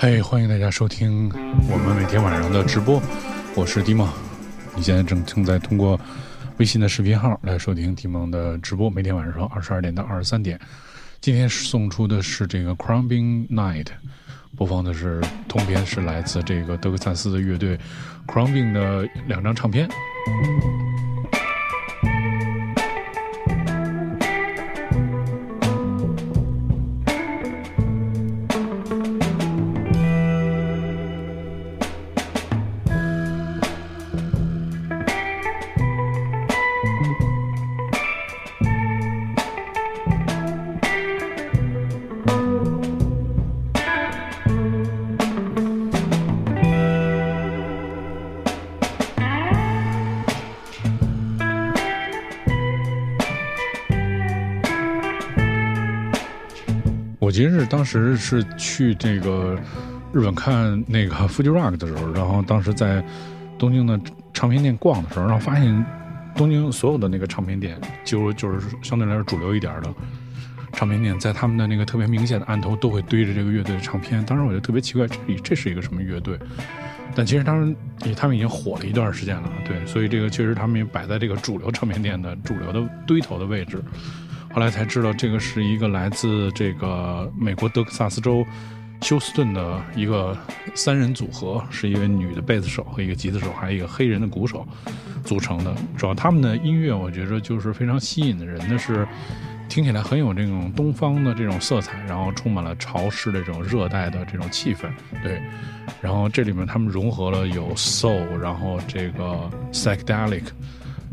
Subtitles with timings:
[0.00, 1.28] 嘿，欢迎大家收听
[1.68, 3.02] 我们每天晚上的直播，
[3.56, 4.08] 我是迪梦。
[4.76, 5.98] 你现在正正在通过
[6.58, 10.56] 微信的视频号来收听迪梦的直播，每天晚上二十二点到二十三点。
[11.20, 13.86] 今天送出的是这个《Crumbing Night》，
[14.56, 17.76] 播放的是通篇，是来自这个德克萨斯的乐队
[18.28, 19.88] Crumbing 的两张唱片。
[57.78, 59.56] 当时是去这个
[60.12, 63.00] 日本看那个 Fuji Rock 的时候，然后当时在
[63.56, 64.00] 东京的
[64.34, 65.86] 唱片店逛的时候，然后发现
[66.34, 69.94] 东京所有的那个唱片店，就就是相对来说主流一点的
[70.72, 74.24] 唱片店，在他们的那个特别明显的案头都会堆着这个乐队的唱片。
[74.24, 76.36] 当时我就特别奇怪，这这是一个什么乐队？
[77.14, 77.76] 但其实他们
[78.16, 83.80] 他们已经火了一段时间了，对，所以这个确实他们也摆在这个主流唱片店的主流的堆头的位置。
[84.58, 88.44] 后来才知道，这个是一个来自这个美国德克萨斯州
[89.02, 90.36] 休斯顿的一个
[90.74, 94.66] 三人组合，是一个女的贝斯手和一个吉他手，还有一个黑人的鼓手
[95.22, 95.72] 组成的。
[95.96, 99.06] 主要他们的音乐，我觉得就是非常吸引的人的是，
[99.68, 104.88] 听起来很有这种东方的这种色彩，然后充满了潮湿的这种热带的这种气氛。
[105.22, 105.40] 对，
[106.02, 110.46] 然后这里面他们融合了有 soul，然后这个 psychedelic。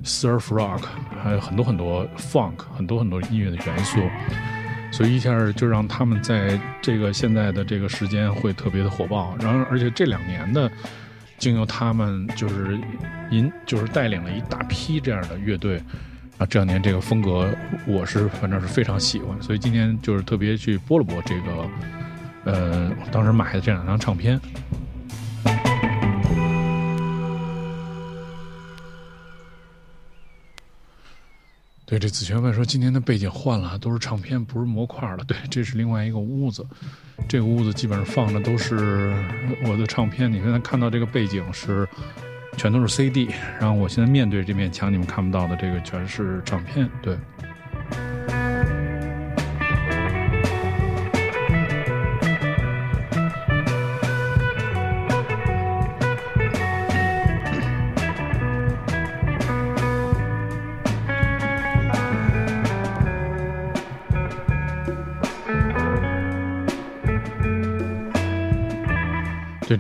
[0.06, 0.84] Surf Rock，
[1.24, 4.00] 还有很多很多 Funk，很多很多音乐的元素，
[4.92, 9.36] 所以一下就让他们在这个现在的这个时间会特别的火爆。
[9.40, 10.72] 然后，而且这两年的，
[11.40, 12.80] 经由他们就是
[13.31, 15.81] 引，就是带领了一大批这样的乐队
[16.38, 16.46] 啊。
[16.46, 17.51] 这两年这个风格，
[17.88, 21.69] 我是反正是非常喜欢，所以今天就是特别去播了播这个，
[22.46, 24.40] 呃，当时买的这两张唱片。
[31.86, 36.66] 对，这子轩问说：“今天的背景换了，都是唱片，不是模块了。”对，这是另外一个屋子，
[37.28, 39.14] 这个屋子基本上放的都是
[39.68, 40.32] 我的唱片。
[40.32, 41.88] 你现在看到这个背景是
[42.58, 43.30] 全都是 CD，
[43.60, 46.90] 然后我现在面对这面墙，你们看不到的这个全是唱片。
[47.04, 47.16] 对。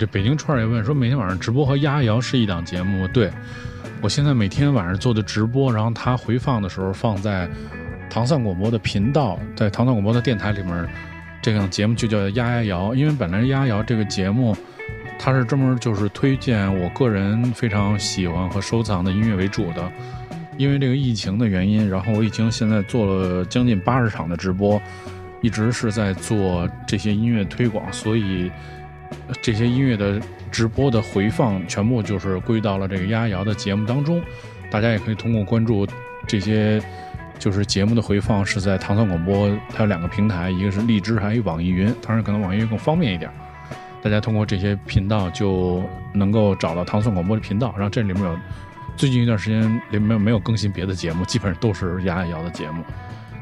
[0.07, 3.07] 北京串也问说，每天晚上直播和丫瑶是一档节目。
[3.07, 3.31] 对
[4.01, 7.49] 我现在每天晚上做的直播，然后它回放的时候放在
[8.09, 10.87] 唐蒜广播的频道，在唐蒜广播的电台里面，
[11.41, 12.93] 这档节目就叫丫丫摇。
[12.93, 14.55] 因为本来丫瑶这个节目，
[15.17, 19.91] 它是专门就是推荐我个人非常喜欢和收藏的音乐为主的。
[20.57, 24.79] 因为这个疫情的原因，然后我已经现在做了将近八十场的直播，
[25.41, 28.51] 一直是在做这些音乐推广，所以。
[29.41, 30.19] 这些音乐的
[30.51, 34.21] 直播的回放全部就是归到了这个丫丫瑶的节目当中，
[34.69, 35.87] 大家也可以通过关注
[36.27, 36.81] 这些，
[37.37, 43.29] 就是节目的回放是在唐蒜广播，它有两个平台，一个是荔枝，还有网易云，当然可能网易云更方便一点。
[44.01, 48.37] 大家通过这些频道就能够找到唐蒜广播的频道，然后这里面有
[48.95, 52.83] 最近一段时间里面没有更新别的节目，基本上都是丫瑶的节目。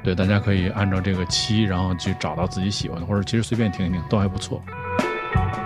[0.04, 4.62] 对，大家可以按照这个期，然后去找到自己喜欢的，或者其实随便听一听都还不错。
[5.35, 5.62] thank you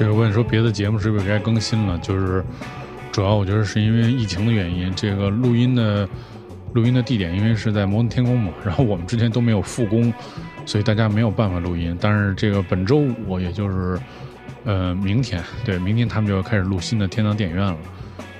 [0.00, 1.98] 这个问说别的节目是不是该更新了？
[1.98, 2.42] 就是
[3.12, 6.08] 主要我觉得是因为疫情的原因，这个录音的
[6.72, 10.10] 录音的地点因为是在摩登天空嘛，然后我们之前都没有复工，
[10.64, 11.94] 所以大家没有办法录音。
[12.00, 14.00] 但是这个本周五，也就是
[14.64, 17.76] 呃明天，对，明天他们就要开始录新的《天堂电影院》了。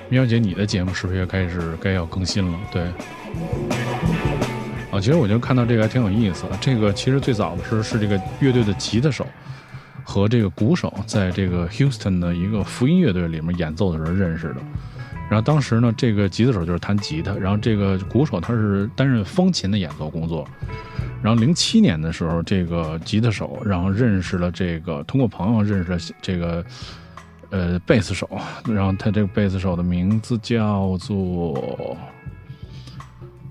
[0.09, 2.59] 喵姐，你的节目是不是也开始该要更新了？
[2.71, 2.81] 对。
[4.89, 6.57] 啊，其实我就看到这个还挺有意思的。
[6.59, 9.27] 这个其实最早的时候是这个乐队的吉他手
[10.03, 14.57] 和这个鼓手在这个 Houston 的一个福音乐队里面演奏的时候认识的。
[15.29, 20.47] 然后当时呢，这个吉他手就是弹吉他，然后这个鼓手他是担任风琴的演奏工作。
[21.21, 26.65] 然后零七年的时候，这个吉他手然后认识了这个通过朋友认识了这个
[27.49, 28.29] 呃贝斯手，
[28.67, 31.97] 然后他这个贝斯手的名字叫做。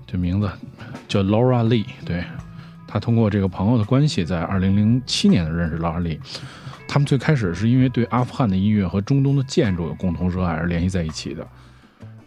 [0.05, 0.51] 这名字
[1.07, 2.21] 叫 Laura Lee，对
[2.91, 6.19] 他通过这个朋友的关系，在二零零七年认识劳尔利。
[6.87, 11.47] 他们最开始是因为对阿富汗的音乐和中东的建筑有共同热爱而联系在一起的。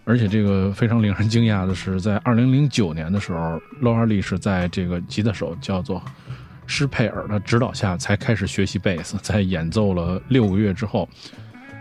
[0.05, 6.03] 而且这个非常令人惊讶的是，在二零零九年的时候劳尔利是在这个吉他手叫做
[6.67, 11.09] 施佩尔的指导下才开始学习贝斯，在演奏了六个月之后，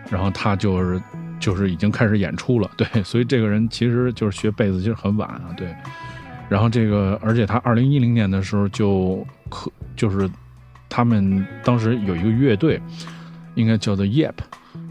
[0.09, 1.01] 然后他就是。
[1.39, 5.75] 就是已经开始演出了，对，所以这个人其实就是学贝斯，其实很晚啊，对。
[6.53, 10.29] 然后这个，而且他二零一零年的时候就可，就是
[10.87, 12.79] 他们当时有一个乐队，
[13.55, 14.35] 应该叫做 Yep，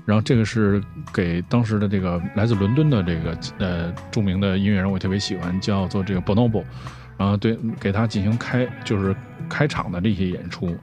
[0.04, 0.83] 然后这个是
[1.14, 6.64] 给当时的这个来自伦敦的这个呃著名的音乐人，我特别喜欢，叫做这个 Bonobo，
[7.16, 9.14] 然后对给他进行开就是
[9.49, 10.76] 开场的这些演出。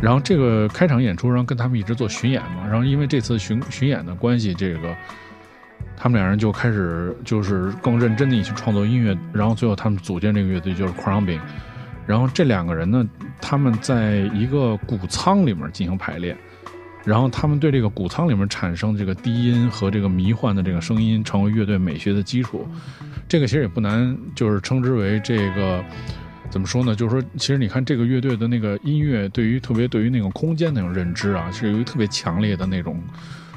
[0.00, 2.64] 然后这个开场演出，然后跟他们一直做巡演嘛。
[2.68, 4.94] 然后因为这次巡巡演的关系，这个
[5.96, 9.16] 他们两人就开始就是更认真的一起创作音乐。
[9.32, 11.40] 然后最后他们组建这个乐队就是 Crumbing。
[12.06, 13.08] 然后这两个人呢，
[13.40, 16.36] 他们在一个谷仓里面进行排练。
[17.04, 22.66] 然后他们对这个谷仓里面产生这个低音和这个迷幻的这个声音，成为乐队美学的基础。
[23.28, 25.84] 这个其实也不难，就是称之为这个。
[26.48, 26.94] 怎么说呢？
[26.94, 33.02] 就是说，其实你看这个乐队的那个音乐，对于特别对于那种空间那种认知啊，是由于特别强烈的那种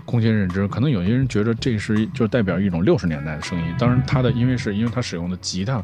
[0.10, 0.68] 空间认知。
[0.68, 3.76] 可能有些人觉得这是就代表一种六十年代的声音。
[3.78, 5.84] 当然，它的因为是因为它使用的吉他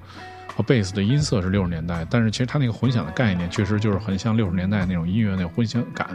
[0.55, 6.07] 和贝斯的音色是六十年代，但是其实它那个混响的概念确实就是很像六十年代那种音乐那种混响感。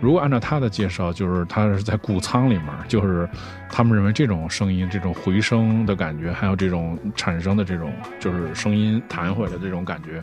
[0.00, 3.28] 如果按照他的介绍，就是他是在谷仓里面，就是
[3.70, 10.20] 他们认为这种声音、这种回声的感觉，还有这种产生的这种就是声音弹回来的这种感觉，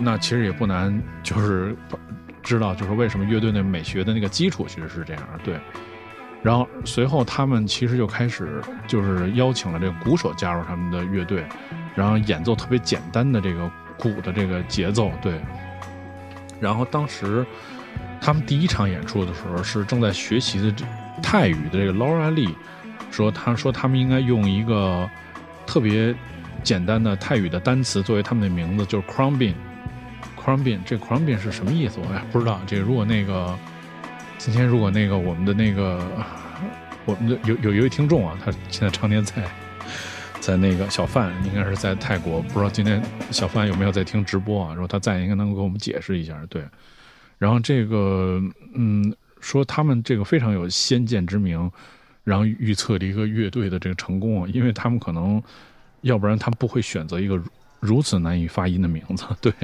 [0.00, 1.76] 那其实也不难，就是
[2.42, 5.22] 知道就是为什么乐队那美学的那个基础其实是这样。
[5.44, 5.54] 对，
[6.44, 11.44] 然后随后他们其实就开始就是邀请了这个鼓手加入他们的乐队，
[11.96, 15.10] 然后演奏特别简单的这个鼓的这个节奏。
[15.20, 15.40] 对，
[16.60, 17.44] 然后当时。
[18.20, 20.74] 他们第一场演出的时候是正在学习的
[21.22, 22.54] 泰语的这个 Laura Lee
[23.10, 25.06] 说，他说他们应该用一个
[25.66, 26.14] 特别
[26.62, 29.52] 简单的泰语的单词作为他们的名字，就是 Crumbin。
[30.42, 32.00] Crumbin 这 Crumbin 是什么意思？
[32.00, 32.58] 我也不知道。
[32.66, 33.58] 这如果那个
[34.44, 35.98] 今天如果那个我们的那个
[37.06, 39.42] 我们的有有一位听众啊，他现在常年在
[40.38, 44.74] 在那个小范应该是在泰国，不知道今天小范有没有在听直播啊？
[44.74, 46.38] 如果他在，应该能够给我们解释一下。
[46.50, 46.62] 对。
[47.38, 48.38] 然后这个，
[48.74, 51.72] 嗯，说他们这个非常有先见之明，
[52.22, 55.42] 然后预测了一个乐队的这个成功啊，因为他们可能，
[56.02, 57.42] 要不然他们不会选择一个
[57.80, 59.54] 如此难以发音的名字，对。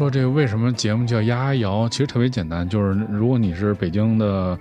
[0.00, 1.86] 说：“这个为什么节目叫鸭摇？
[1.86, 4.58] 其实特别简单，就是如果你是北京的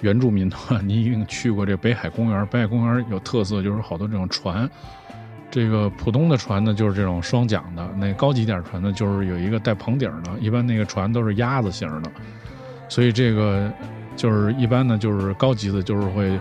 [0.00, 2.46] 原住民的话，你一定去过这北海公园。
[2.46, 4.66] 北海公园有特色，就是好多这种船。
[5.50, 10.30] 这个普通的船呢，就是这种双桨的；那高级点船呢，就是有一个带棚顶的。
[10.40, 12.10] 一般那个船都是鸭子型的，
[12.88, 13.70] 所以这个
[14.16, 16.40] 就是一般呢，就是高级的，就是会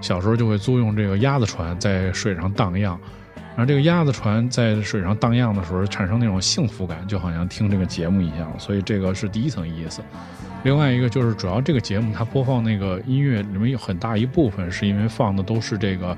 [0.00, 2.96] 小时候就会租用这个鸭子船在水上荡漾。”
[3.60, 8.50] 然后这个鸭子船在水上荡漾的时候，产生那种幸福感，就好像听这个节目一样。
[8.58, 10.00] 所以这个是第一层意思。
[10.64, 16.16] 另外一个就是，主要这个节目它播放那个音乐里面有很大一部分是因为放的都是这个，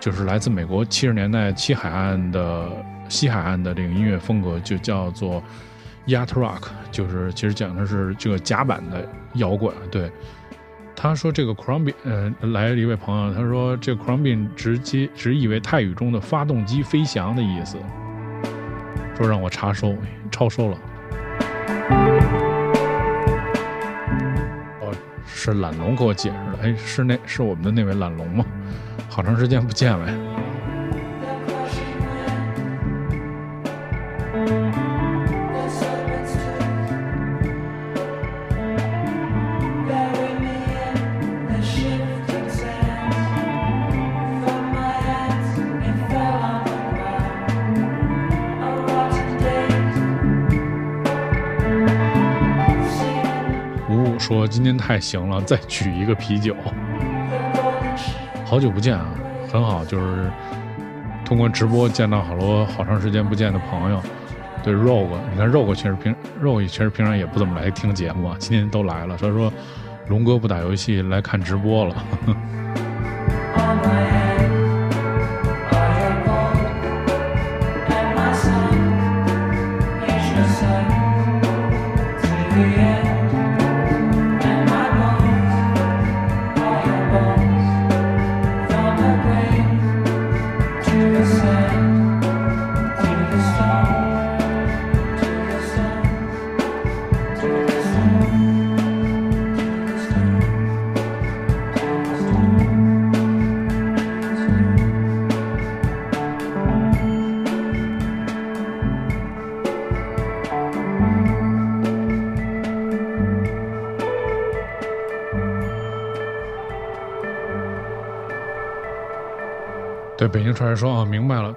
[0.00, 2.68] 就是来自美国七十年代西海岸的
[3.08, 5.40] 西海岸的这个音乐风格，就叫做
[6.08, 9.72] Yacht Rock，就是其实讲的是这个甲板的摇滚。
[9.88, 10.10] 对，
[11.02, 14.48] 他说这个 c r o m b i e 呃，来了一位朋友，他说这 c r o m b i e
[14.54, 17.76] 直接直译为泰语中的发动机飞翔的意思，
[19.16, 19.96] 说让我查收，
[20.30, 20.78] 超收了。
[24.80, 24.94] 哦，
[25.26, 28.46] 是懒龙给我解释的，哎，是那是我们的那位懒龙吗？
[29.08, 30.31] 好长时间不见了。
[54.82, 56.56] 太行了， 再举一个啤酒。
[58.44, 59.06] 好久不见啊，
[59.50, 60.28] 很好，就是
[61.24, 64.02] 通过直播见到好多好长时间不见的朋友。
[64.62, 69.52] 对，Rogue，你看 Rogue 其实平 Rogue 其实平常也不怎么来听节目啊，今天都来了，所以说
[70.08, 71.94] 龙哥不打游戏来看直播了。
[72.26, 72.34] 对，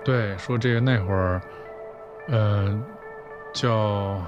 [0.05, 1.41] 对，说这个那会儿，
[2.29, 2.79] 呃，
[3.51, 4.21] 叫，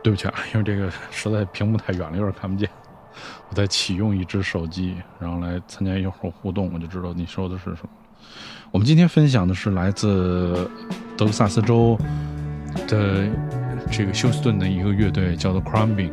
[0.00, 2.70] 对不起啊，因为这个实在屏幕太远了，有点看不见。
[3.50, 7.88] 我在启用一只手机，然后来参加一会儿互动，我就知道你说的是什么。
[8.70, 10.70] 我们今天分享的是来自
[11.16, 11.98] 德克萨斯州
[12.86, 13.26] 的
[13.90, 16.12] 这个休斯顿的一个乐队，叫做 Crumbing。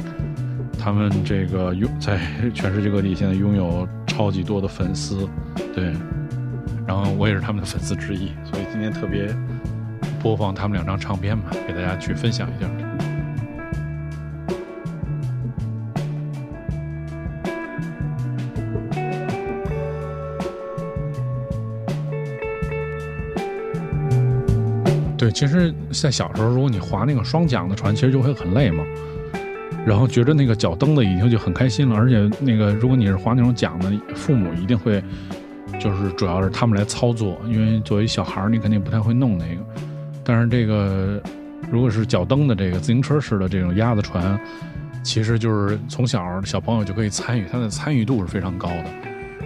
[0.80, 2.18] 他们这个拥在
[2.54, 5.28] 全世界各地现在拥有超级多的粉丝，
[5.74, 5.94] 对，
[6.88, 9.28] 然后我也是他们的粉丝之一，所以今天特别
[10.22, 12.70] 播放他们两张唱片嘛，给大家去分享一下。
[25.18, 28.84] 对，其实，在小时候，如果你划那个双桨的船，其实就会很累嘛。
[29.84, 35.04] 然后觉着那个脚蹬的已经就很开心了，而且那个如果你是划那种桨的，父母一定会，
[35.86, 39.62] 就是主要是他们来操作，因为作为小孩儿，你肯定不太会弄那个。
[40.24, 41.22] 但是这个
[41.70, 44.40] 如果是脚蹬的这个自行车式的这种鸭子船，
[45.04, 48.86] 其实就是从小小朋友就可以参与，它的参与度是非常高的，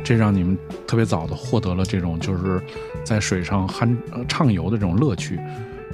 [0.02, 2.62] 这让你们特别早的获得了这种就是
[3.04, 3.94] 在水上酣
[4.26, 5.38] 畅游的这种乐趣。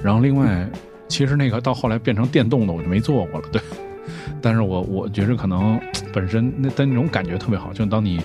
[0.00, 0.64] 然后另外，
[1.08, 3.60] 其实那个到后来变成电动的，我就没坐过了，对。
[4.40, 5.80] 但是我我觉着可能
[6.12, 8.20] 本身那但那种感觉特别好，就当你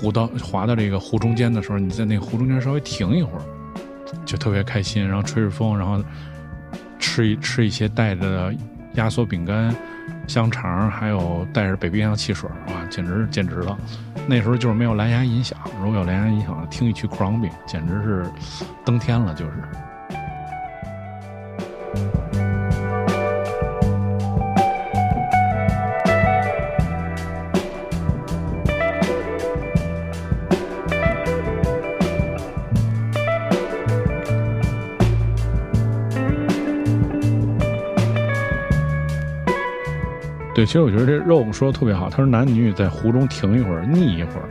[0.00, 3.42] 湖到滑到这个湖中间的时候，你在那个湖中间稍微停一会儿，
[4.24, 6.02] 就特别开心，然后吹着风，然后
[6.98, 8.54] 吃一吃一些带着
[8.94, 9.74] 压缩饼干、
[10.26, 13.76] 香肠，还有带着北冰洋汽水，哇，简直简直了！
[14.26, 18.24] 那时候就是没有蓝牙音响，如果有蓝牙音响，听一曲狂野简直是
[18.84, 19.52] 登天了，就是。
[40.68, 42.10] 其实我觉得这肉说的特别好。
[42.10, 44.46] 他说男女在湖中停一会儿，腻一会儿。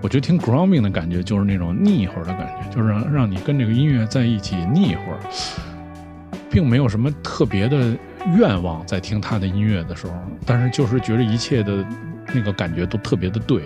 [0.00, 5.18] 我觉得听 grooming 的感觉就是那种腻一会儿的感觉，就是让让你跟这个音乐在一起腻一会儿，
[6.48, 7.98] 并没有什么特别的
[8.36, 10.12] 愿望在听他的音乐的时候，
[10.46, 11.84] 但是就是觉得一切的
[12.32, 13.62] 那个感觉都特别的对。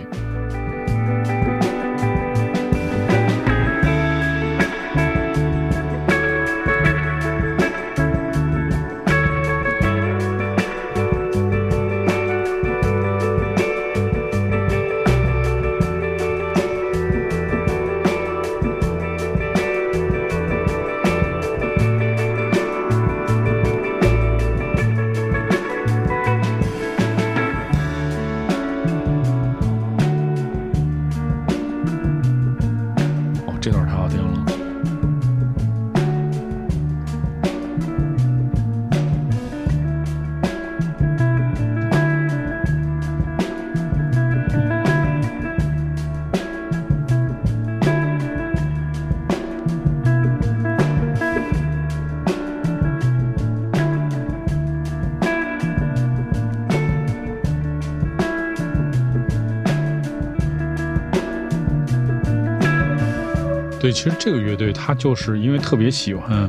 [63.81, 66.49] 对，其实这个乐队他就是因为特别喜欢，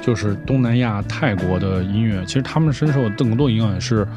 [0.00, 2.24] 就是东南亚泰国的音乐。
[2.24, 4.08] 其实他们深受更多影响是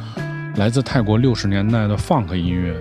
[0.55, 2.73] 来自泰国六十年代的 funk 音乐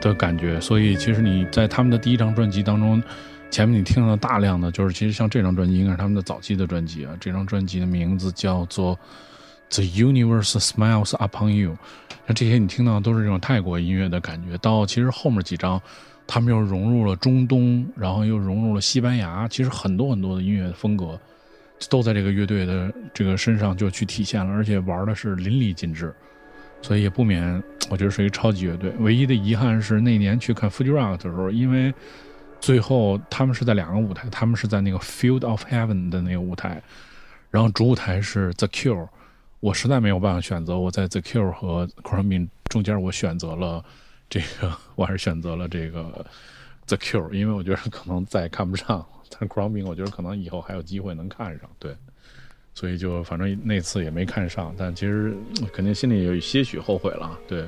[0.00, 0.60] 的感觉。
[0.60, 3.00] 所以其实你在他们的第一张专辑当中，
[3.48, 7.12] 前面你听到大量的就是，其实像这张专辑应该是他们的早期的专辑啊。
[7.20, 8.98] 这张专辑的名字叫做
[9.76, 11.70] 《The Universe Smiles Upon You》。
[12.26, 14.58] 那这些你听到都是这种泰国音乐的感觉。
[14.58, 15.80] 到其实后面几张。
[16.26, 21.18] 他们又融入了中东，然后又融入了西班牙，其实很多很多的音乐风格
[21.88, 26.12] 都在这个乐队的这个身上就去体现了，而且玩的是淋漓尽致，
[26.82, 28.90] 所以也不免我觉得是一个超级乐队。
[28.98, 31.94] 唯一的遗憾是那年去看 Fuji Rock 的时候，因为
[32.60, 36.82] 最后他们是在两个舞台，他们是在那个 Field of Heaven 的那个舞台，
[37.50, 39.08] 然后主舞台是 The Cure，
[39.60, 43.84] 我实在没有办法选择，我在 The Cure 和 c r u m b i n 中间，我选择了。
[44.28, 46.24] 这个 我还是选择了这个
[46.86, 49.06] The Cure，因为我觉得可能再也看不上。
[49.28, 51.68] 但是 c r o m b i n 我觉得可能以后还有机会能看上。
[51.78, 51.96] 对，
[52.74, 55.36] 所以就反正那次也没看上，但其实
[55.72, 57.38] 肯定心里有些许后悔了。
[57.48, 57.66] 对。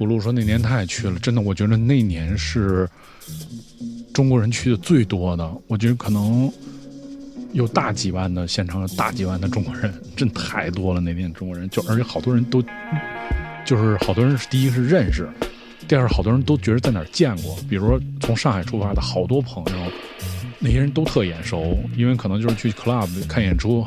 [0.00, 2.88] 嗯，不露说那年他也去了，真的，我觉得那年是
[4.14, 5.52] 中国人去的最多的。
[5.66, 6.50] 我觉得可能
[7.52, 11.00] 有大几万的现场，有大几万的中国人，真太多了。
[11.02, 12.62] 那天中国人就，而且好多人都
[13.66, 15.28] 就是好多人是第一个是认识，
[15.86, 17.58] 第二好多人都觉得在哪儿见过。
[17.68, 19.92] 比如说从上海出发的好多朋友，
[20.58, 23.84] 那些人都特眼熟，因为可能就是去 club 看演出。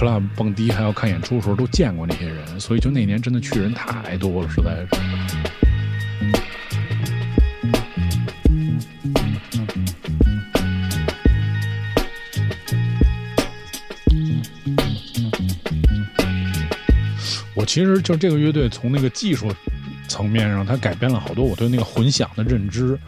[0.00, 4.88] Club 蹦迪还要看演出的时候都见过那些人，所以就那年真的去人太多了，实在是。
[17.54, 19.52] 我其实就这个乐队从那个技术
[20.08, 22.98] 层面上，它改变了好多我对那个混响的认知。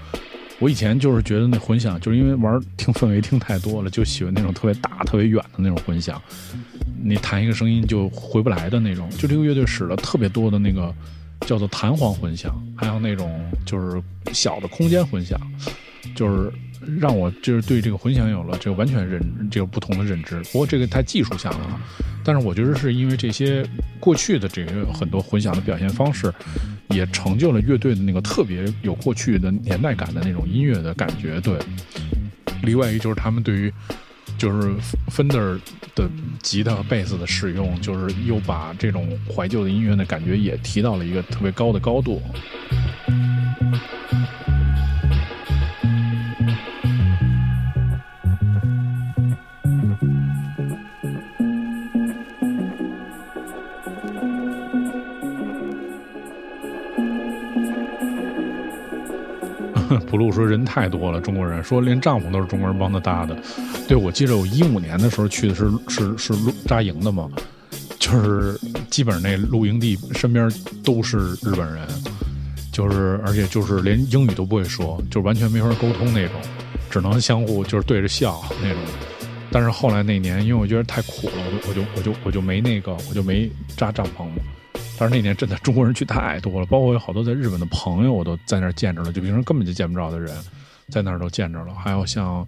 [0.59, 6.21] 我以前就是觉得那混响，就是因为玩听氛围听太多了，就喜欢那种特别大、特别远的那种混响。
[7.03, 10.95] 你弹一个声音就回不来的那种，就这个乐队使了特别多的那个
[11.41, 14.01] 叫做弹簧混响，还有那种就是
[14.33, 15.41] 小的空间混响，
[16.15, 16.53] 就是
[16.99, 20.41] 让我就是对这个混响有了这个完全认这个不同的认知。
[20.53, 21.81] 不过这个太技术项了，
[22.25, 23.67] 但是我觉得是因为这些
[23.99, 26.33] 过去的这个很多混响的表现方式，
[26.91, 31.41] 也成就了乐队的那个特别有过去的年代感的那种音乐的感觉。
[31.41, 31.59] 对，
[32.63, 33.73] 另外一就是他们对于。
[34.43, 34.75] 就是
[35.09, 35.57] Fender
[35.95, 36.11] 的
[36.43, 42.21] 吉他和贝斯的使用，就是又把这种怀旧的音乐的感觉也提到了一个特别高的高度。
[60.13, 63.35] 不露说人太多了，中国人说连帐篷都是中国人帮他搭的。
[63.89, 67.31] 对，我记得我一五年的时候去的是是是露扎营的嘛，
[67.99, 70.53] 就是基本上那露营地身边
[70.85, 71.89] 都是日本人，
[72.71, 76.39] 就是而且就是连英语都不会说，就完全没法沟通那种，
[76.91, 78.79] 只能相互就是对着笑那种。
[79.51, 84.27] 但是后来那年，因为我觉得太苦了，我就我就我就我就没那个，我就没扎帐篷。
[84.99, 89.13] 但是那年真的中国人去太多了，包括有好多在日本的朋友，我都在那儿见着了。
[89.13, 90.37] 就平时根本就见不着的人，
[90.89, 91.75] 在那儿都见着了。
[91.75, 92.47] 还有像，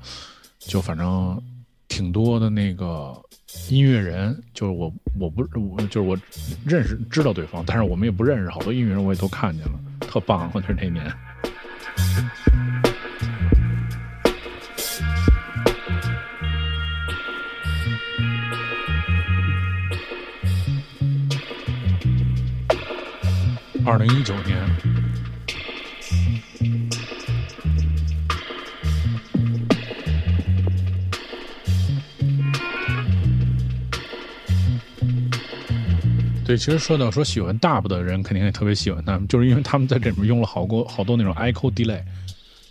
[0.59, 1.42] 就反正
[1.88, 3.20] 挺多的那个
[3.70, 6.16] 音乐人，就是我我不我就是我
[6.64, 8.48] 认识知道对方，但是我们也不认识。
[8.50, 10.50] 好多音乐人我也都看见了，特棒。
[10.54, 11.12] 我觉得那年。
[23.87, 24.59] 二零一九年，
[36.47, 42.03] 对，其实说到说喜欢 Dub 的人，肯定也特别喜欢他们，就是因为他们在这里面用了好多好多那种 Echo Delay，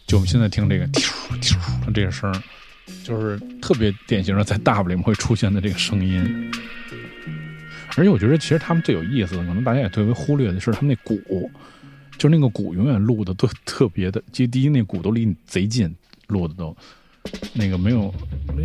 [0.08, 2.34] 就我们现在听这个“啾啾”的这个声，
[3.04, 6.52] 就是特别典型的在 Dub 里面会出现的这个声音。
[7.96, 11.50] 而且我觉得，其实他们最有意思的，可能大家也特别忽略的是，他们那鼓，
[12.18, 15.94] 就那个鼓永远录的都特别的，其实第一那鼓都离你贼近，
[16.28, 16.76] 录的都，
[17.54, 18.14] 那个没有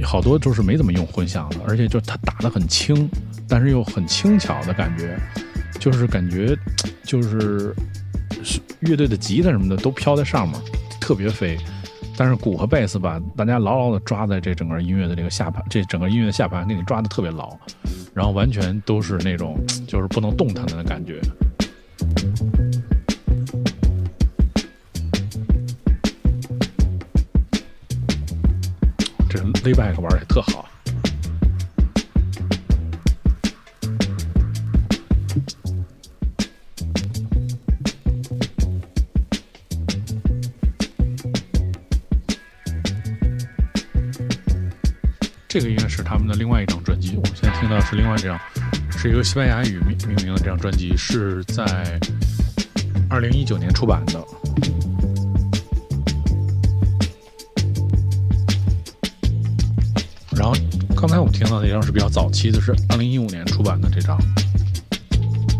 [0.02, 3.08] 好多就是没怎么用混响的，而且就他打的很轻，
[3.48, 5.18] 但是又很轻巧的感觉，
[5.78, 6.56] 就是感觉
[7.02, 7.74] 就是
[8.80, 10.58] 乐队的吉他什么的都飘在上面，
[11.00, 11.58] 特别飞。
[12.16, 17.56] 但是鼓和贝斯吧大家牢牢的抓在这整个音乐的这个下盘，这整个音乐的下盘给你抓的特别牢，
[18.18, 21.20] 然后完全都是那种就是不能动弹的感觉。
[29.30, 30.68] 这 layback 玩的也特好。
[45.46, 48.38] 这个应该是他们的另外一张专辑我们现在听到是另外这张，
[48.90, 51.64] 是一个西班牙语命命名的这张专辑，是在
[53.08, 54.24] 二零一九年出版的。
[60.36, 60.54] 然后
[60.96, 64.16] 刚才我们听到那张是比较早期的，是二零一五年出版的这张。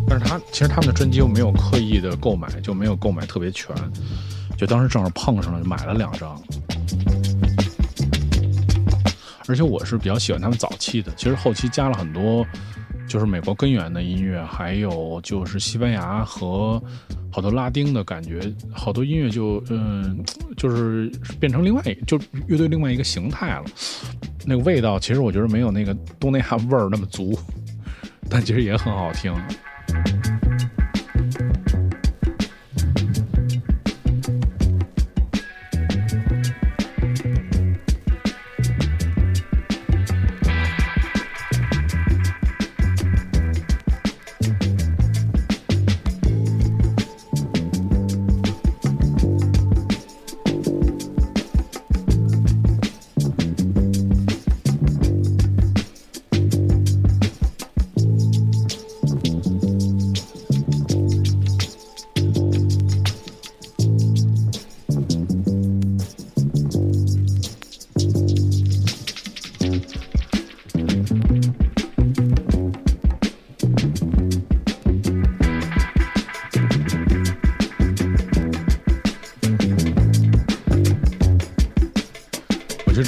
[0.09, 3.75] 但是他其实他们的专辑又没有刻意的购买，就没有购买特别全，
[4.57, 6.41] 就当时正好碰上了，就买了两张。
[9.49, 12.47] 而且我是比较喜欢他们早期的，其实后期加了很多，
[13.09, 16.83] 就是美国根源的音乐，还有就是西班牙和
[17.33, 18.41] 好多拉丁的感觉，
[18.73, 20.23] 好多音乐就嗯，
[20.57, 23.65] 就是变成另外一，就乐队另外一个形态了。
[24.45, 27.39] 那个味道其实我觉得没有那个东南亚味儿那么足，
[28.29, 29.35] 但其实也很好听。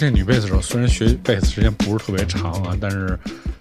[0.00, 3.18] 这女贝斯手虽然学贝斯时间不是特别长啊，但是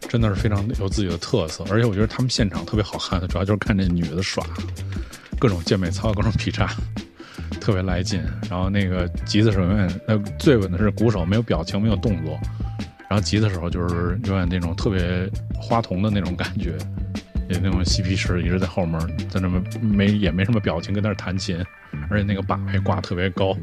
[0.07, 1.65] 真的是非常有自己的特色。
[1.69, 4.41] 而且我觉得他们现场特别好看，主要就是看这女的耍
[5.37, 6.73] 各种健美操、各种劈叉，
[7.59, 8.23] 特别来劲。
[8.49, 12.39] 然后那个吉他手永远，呃，最稳的是鼓手，没有表情，没有动作。
[13.09, 16.77] 然后吉他手就是永远那种特别花童的那种感觉，
[17.49, 18.97] 也那种嬉皮士，一直在后面，
[19.27, 21.61] 在那么没也没什么表情，跟那弹琴，
[22.09, 23.53] 而且那个把位挂特别高。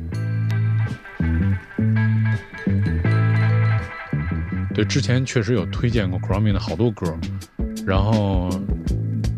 [4.74, 7.16] 对，之前确实有推荐过 c r o m i n 的好多歌，
[7.86, 8.50] 然后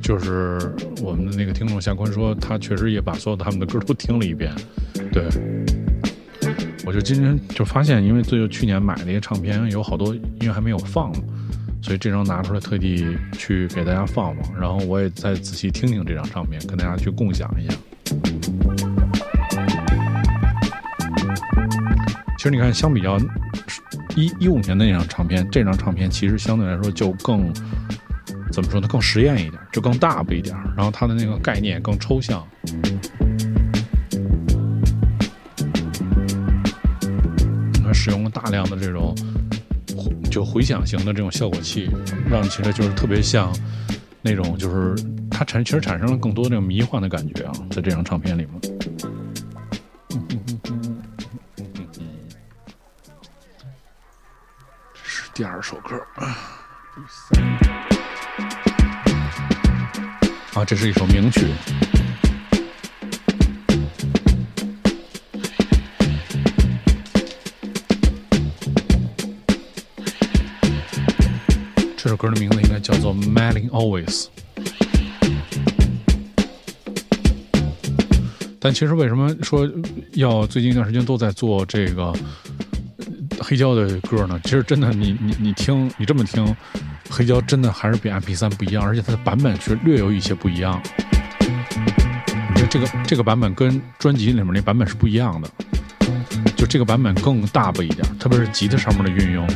[0.03, 0.59] 就是
[1.01, 4.53] 我们的那个听众夏坤说，他确实也把所有他们的歌都听了一遍。
[5.13, 5.29] 对，
[6.85, 11.21] 我就今天就发现，因为最近去年买的一些唱片有好多音乐还没有放呢，
[11.81, 18.88] 所以这张拿出来特地去给大家放放，然后我也再仔细听听这张唱片，跟大家去共享一下。
[22.51, 23.19] 你看，相比较。
[24.17, 27.53] 一一五年的那张唱片，这张唱片其实相对来说就更
[28.51, 28.89] 怎么说呢？
[28.89, 30.57] 更实验一点，就更大不一点。
[30.77, 32.45] 然后它的那个概念更抽象，
[37.85, 39.15] 它使用了大量的这种
[40.29, 41.89] 就回响型的这种效果器，
[42.29, 43.55] 让其实就是特别像
[44.21, 48.53] 那种就是它产其实产生了更多这种迷幻的感觉啊，在这张唱片里面。
[55.39, 55.97] 第二首歌
[60.57, 61.47] 啊，这是一首名曲。
[71.97, 74.25] 这首歌的名字应该叫做《Mailing Always》。
[78.59, 79.71] 但其实为什么说
[80.15, 82.13] 要最近一段时间都在做这个？
[83.41, 86.55] 黑胶的歌呢，其实真的，你你你听，你这么听，
[87.09, 90.81] 黑胶真的还是比 MP 三不一样，而且它的版本是略有一些不一样。
[92.57, 95.49] 就这个这个版本跟专辑里面那版本是不一样的，
[96.57, 99.47] 就这个版本更大不一点，特别是吉他上面的运用。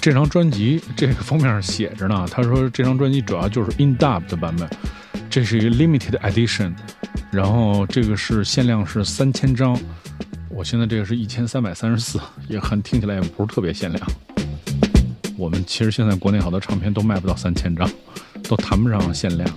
[0.00, 4.68] 这张专辑这个封面上写着呢，他说这张专辑主要就是 in dub 的版本，
[5.28, 6.72] 这是一个 limited edition，
[7.30, 9.78] 然后这个是限量是三千张，
[10.48, 14.10] 我现在这个是一千三百三十四，也很听起来也不是特别限量。
[15.36, 17.88] 我们其实现在国内好多唱片都卖不到三千张，
[18.48, 19.48] 都谈不上限量。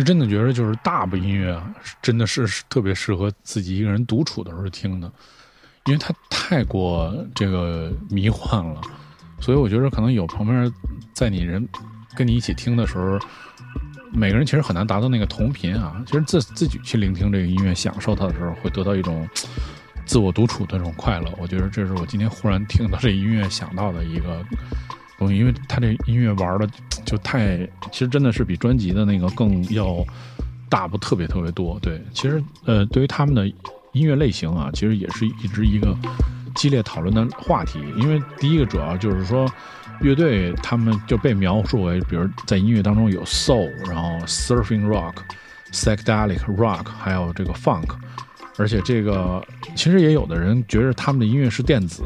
[0.00, 5.12] 实真的觉得，就是大部音乐啊，真的是特别适合自己一个人独处的时候听的，
[5.84, 8.80] 因为它太过这个迷幻了。
[9.40, 10.72] 所以我觉得，可能有旁边
[11.12, 11.66] 在你人
[12.16, 13.18] 跟你一起听的时候，
[14.12, 16.02] 每个人其实很难达到那个同频啊。
[16.06, 19.28] 其实自自己去聆听这个音乐，享受它的时候，会得到一种
[20.04, 21.32] 自我独处的这种快乐。
[21.38, 24.44] 我觉得这是我今天忽然听到这音乐想到的一个。
[25.28, 26.68] 因为他这音乐玩的
[27.04, 27.58] 就太，
[27.90, 30.04] 其实真的是比专辑的那个更要
[30.68, 31.78] 大不特别特别多。
[31.82, 33.46] 对，其实呃，对于他们的
[33.92, 35.94] 音乐类型啊，其实也是一直一个
[36.54, 37.80] 激烈讨论的话题。
[37.96, 39.46] 因为第一个主要就是说，
[40.00, 45.14] 乐队他们就被描述为，比如在音乐当中有 soul，然后 surfing rock、
[45.72, 47.88] psychedelic rock，还有这个 funk，
[48.56, 52.02] 而且这个其实也有的人觉得他们的音乐是电子。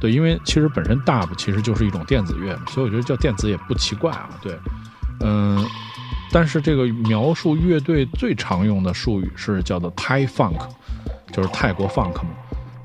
[0.00, 4.30] 对，因为其实本身 Dub 其实就是一种电子乐，所以我觉得叫电子也不奇怪啊。
[4.42, 4.58] 对，
[5.20, 5.64] 嗯，
[6.32, 10.58] 但是这个描述乐队最常用的术语是叫做 Thai Funk，
[11.32, 12.30] 就是泰国 Funk 嘛。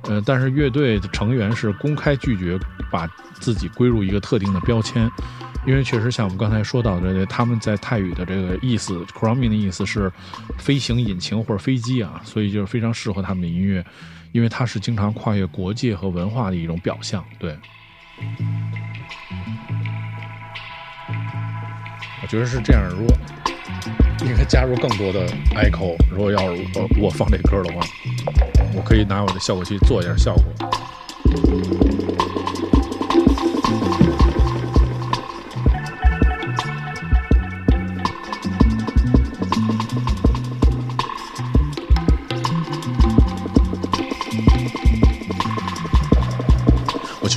[0.03, 2.57] 呃，但是乐队的成员是公开拒绝
[2.91, 3.07] 把
[3.41, 5.09] 自己归入一个特定的标签，
[5.65, 10.09] 因为确实像我们刚才说到的，他们在泰语的这个意思 c r o m i n g 的意思是
[10.57, 13.83] 飞行引擎或者飞机啊，所以就是非常适合他们的音乐。
[14.37, 17.57] 因为它是经常跨越国界和文化的一种表象，对。
[22.21, 23.17] 我觉得是这样，如果
[24.27, 27.81] 应该加入更多的 echo，如果要是我我放这歌的话，
[28.75, 30.43] 我可以拿我的效果器做一下效果。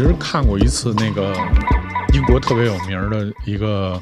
[0.01, 1.37] 其实看过一次那个
[2.15, 4.01] 英国特别有名的一个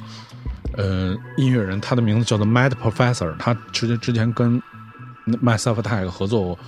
[0.76, 4.62] 呃音乐人，他的名字叫做 Mad Professor，他其实之前跟
[5.26, 6.58] Myself Attack 合作过。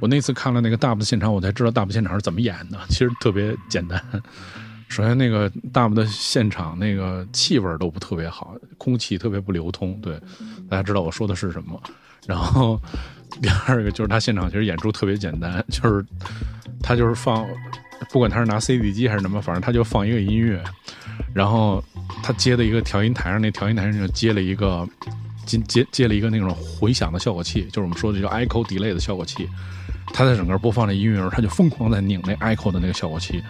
[0.00, 2.78] 我那次看了那个大部的现场，我才知道大部现场是怎么演的。
[2.90, 4.02] 其实特别简单，
[4.90, 9.96] 首先那个大部的现场那个气味都不特别好，空气特别不流通。
[10.00, 10.18] 对，
[10.68, 11.80] 大家知道我说的是什么。
[12.26, 12.80] 然后
[13.40, 16.04] 第二个就是他现场其实演出特别简单，就是
[16.82, 17.46] 他就是放。
[18.10, 20.62] 不管他是拿 CD 机还是什么，反正他就放一个音乐，
[21.34, 21.82] 然后
[22.22, 24.88] 他接的一个调音台上，那调音台上就接了一个
[25.46, 29.48] 接接接了一个那种回响的效果器，就是我们说的叫 echo delay 的效果器。
[30.14, 33.42] 他在整个播放这音乐时，候，他就疯狂在拧那 echo 的那个效果器。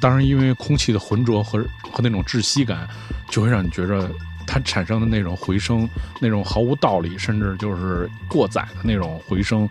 [0.00, 1.58] 当然，因为空气的浑浊和
[1.90, 2.86] 和那种窒息感，
[3.30, 4.10] 就会让你觉着
[4.46, 5.88] 它产生的那种回声，
[6.20, 9.66] 那种毫无道理，甚至就是过载的那种回声，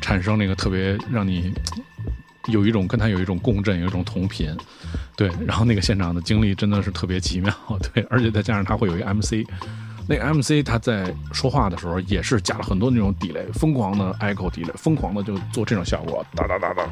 [0.00, 1.52] 产生那个特别让你。
[2.48, 4.54] 有一种跟他有一种共振，有一种同频，
[5.16, 5.30] 对。
[5.46, 7.52] 然后那个现场的经历真的是特别奇妙，
[7.92, 8.02] 对。
[8.10, 9.44] 而且再加上他会有一个 MC，
[10.08, 16.86] 那个 MC 他在说话的时候也是加了很多那种 delay，疯狂的 echo delay，疯狂的就做这种效果，哒哒哒哒，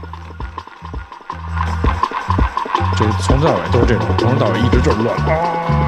[2.96, 5.81] 就是从头到尾都是这种，从头到尾一直就是乱啊。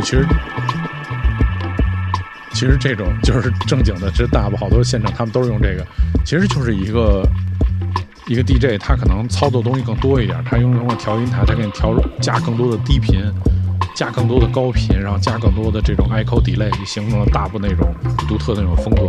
[0.00, 0.26] 其实，
[2.52, 5.86] 其实这种就是正经的，这大部好多现场他们都是用这个，
[6.24, 7.28] 其实就是一个
[8.26, 13.20] 一个 DJ，他可能操作东西更多一点，他用用调音台，他给你调加更多的低频，
[13.94, 17.94] 加更多的高频，然后加更多的这种 echo delay，形成了大部那种
[18.28, 19.02] 独特的那种风格。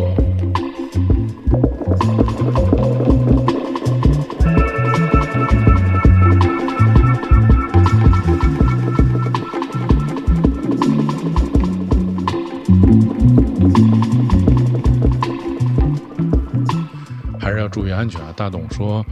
[18.37, 19.03] 大董说：“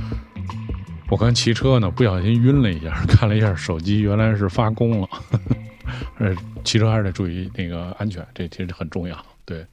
[1.09, 5.09] 我刚骑车呢，不小心晕了一下， 看了一下手机，原来是发功了。
[6.19, 9.25] 呃，骑车还是得注意那个安全，这其实很重要。
[9.43, 9.65] 对，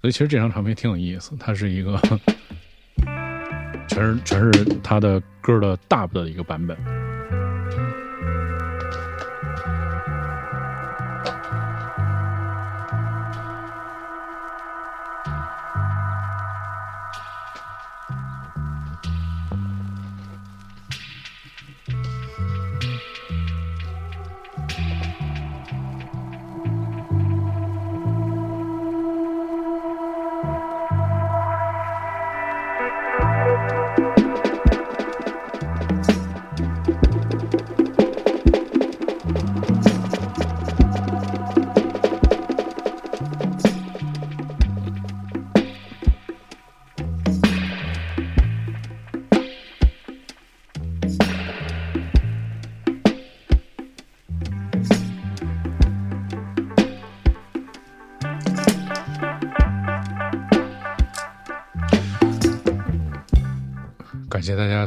[0.00, 2.00] 所以其实这张唱片挺有意思，它是一个
[3.86, 6.74] 全是全是他的歌的大部的一个版本。”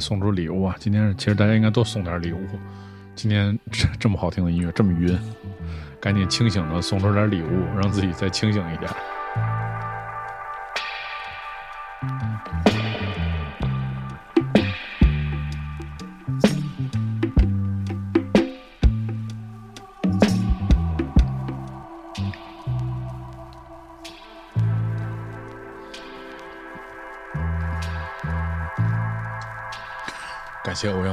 [0.08, 0.74] 送出礼物啊！
[0.80, 2.40] 今天其实大家应该多送点礼物。
[3.14, 5.20] 今天这这么好听的音乐，这么晕，
[6.00, 8.90] 赶紧清醒的送出点礼物，让自己再清醒一点。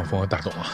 [0.04, 0.66] 谢欧阳锋和大董啊！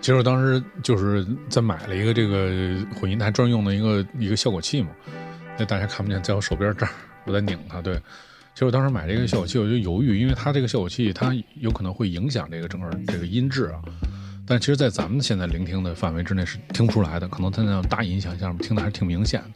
[0.00, 4.88] 其实我当时就是在买了一个这个混音台专用的一个一个效果器嘛，
[5.58, 6.92] 那大家看不见，在我手边这儿。
[7.24, 8.00] 我在拧它，对。
[8.58, 13.80] 其实我当时买这个效果器，我就犹豫，因为它这个效果器它有可能会影响这个整个这个音质啊。
[14.44, 19.46] 但其实，在咱们现在聆听的范围之内是听不出来的，可能它那种大音响下面听的还是挺明显的。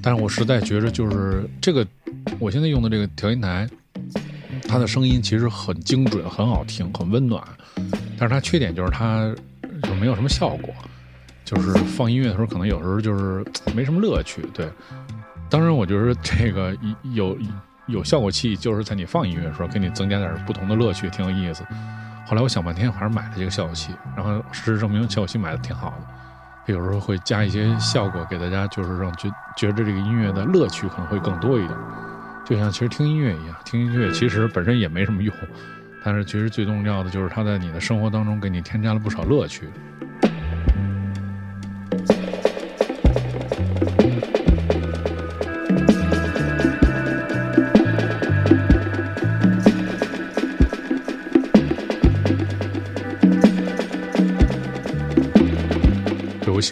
[0.00, 1.86] 但是我实在觉着，就是这个
[2.38, 3.68] 我现在用的这个调音台，
[4.66, 7.46] 它的声音其实很精准、很好听、很温暖。
[8.16, 9.30] 但是它缺点就是它
[9.82, 10.74] 就没有什么效果，
[11.44, 13.44] 就是放音乐的时候可能有时候就是
[13.76, 14.66] 没什么乐趣，对。
[15.50, 16.74] 当然，我觉得这个
[17.12, 17.36] 有
[17.92, 21.62] 有效果器，就是在你放音乐的时候，给你增加点不同的乐趣，挺有意思。
[22.26, 23.92] 后来我想半天，还是买了这个效果器。
[24.16, 26.72] 然后事实证明，效果器买的挺好的。
[26.72, 31.78] 有时候会加一些效果给大家，就是让觉觉得这个音乐的乐趣可能会更多一点。
[32.44, 35.34] 就像其实听音乐一样，听音乐其实本身也没什么用，
[36.04, 39.68] 但是其实最重要的就是它在你的生活当中给你添加了不少乐趣。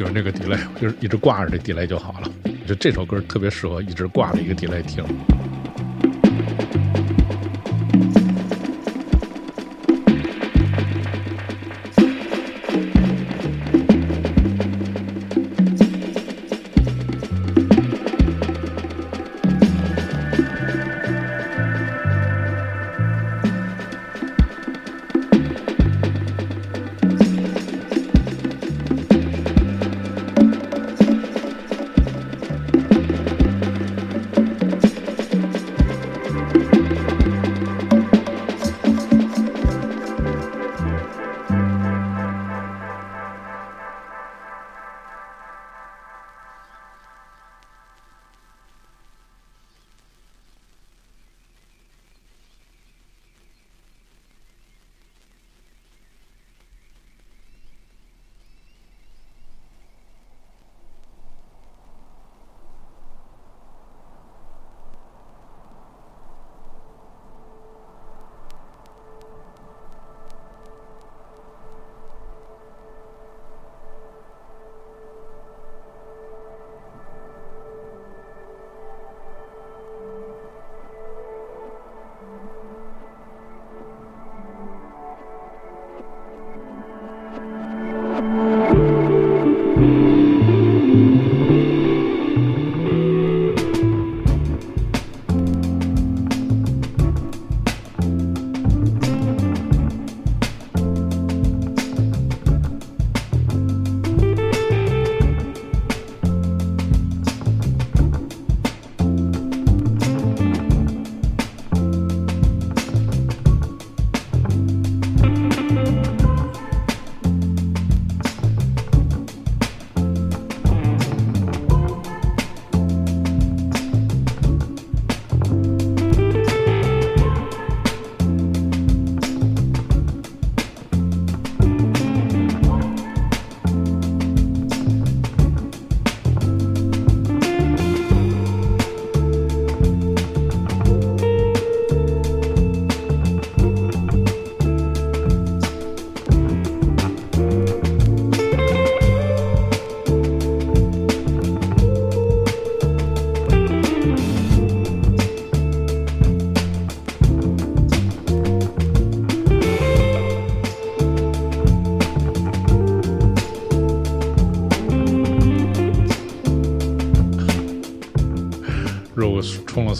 [0.00, 2.32] 喜欢这个 delay，就是一直挂着这 delay 就好了。
[2.66, 5.04] 就这首歌特别适合一直挂着一个 delay 听。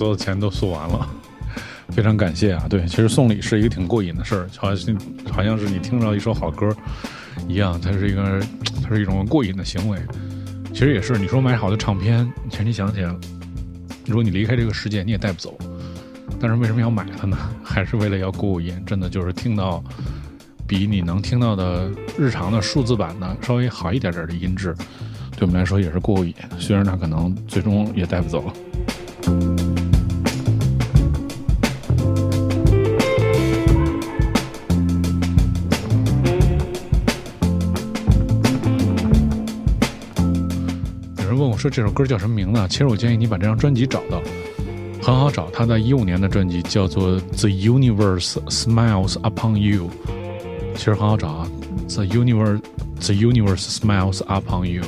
[0.01, 1.07] 所有的钱都送完了，
[1.93, 2.67] 非常感谢啊！
[2.71, 4.99] 对，其实送礼是一个挺过瘾的事儿，好像
[5.31, 6.75] 好像是你听到一首好歌
[7.47, 8.41] 一样，它是一个
[8.83, 9.99] 它是一种过瘾的行为。
[10.73, 13.15] 其实也是，你说买好的唱片，其实你想想，
[14.07, 15.55] 如果你离开这个世界，你也带不走。
[16.41, 17.37] 但是为什么要买它呢？
[17.63, 18.83] 还是为了要过过瘾？
[18.87, 19.85] 真的就是听到
[20.67, 24.75] 比你能听到的日常的数字版的稍微好一点点的音质，
[25.37, 26.35] 对我们来说也是过瘾。
[26.59, 28.51] 虽然它可能最终也带不走。
[28.80, 28.80] 有
[41.61, 42.67] 说这首歌叫什么名字？
[42.71, 44.23] 其实我建议你把这张专辑找到，
[45.03, 45.51] 很好找。
[45.51, 49.89] 他在一五年的专辑叫做《The Universe Smiles Upon You》，
[50.75, 51.49] 其实很好找啊，
[51.95, 52.63] 《The Universe
[52.99, 54.83] The Universe Smiles Upon You》。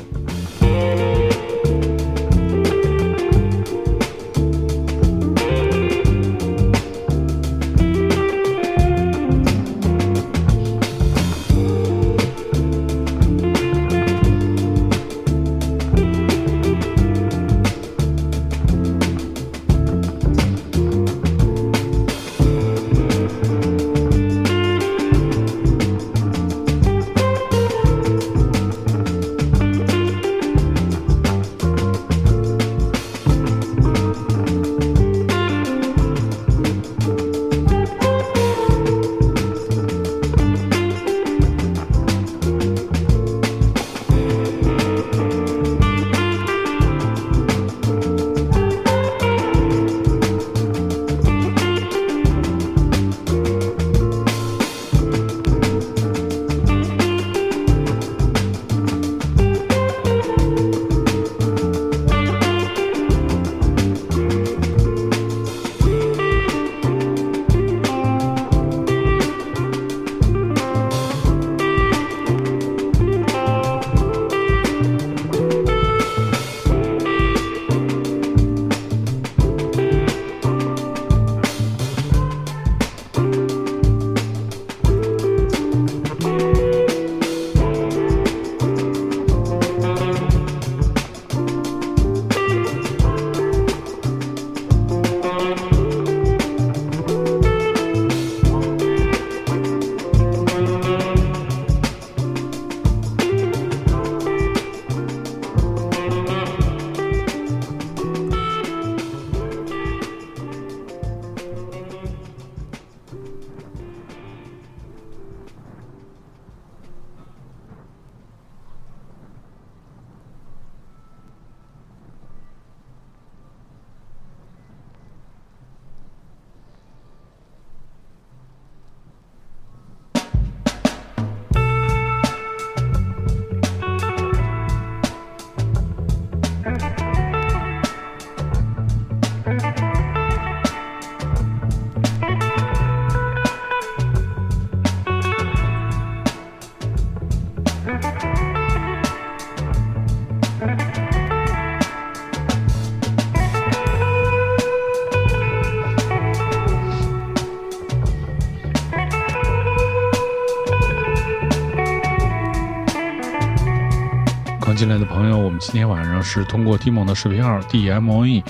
[164.83, 168.43] 进来的朋友，我们今天晚上是通过 Timon 的视频号 DMOE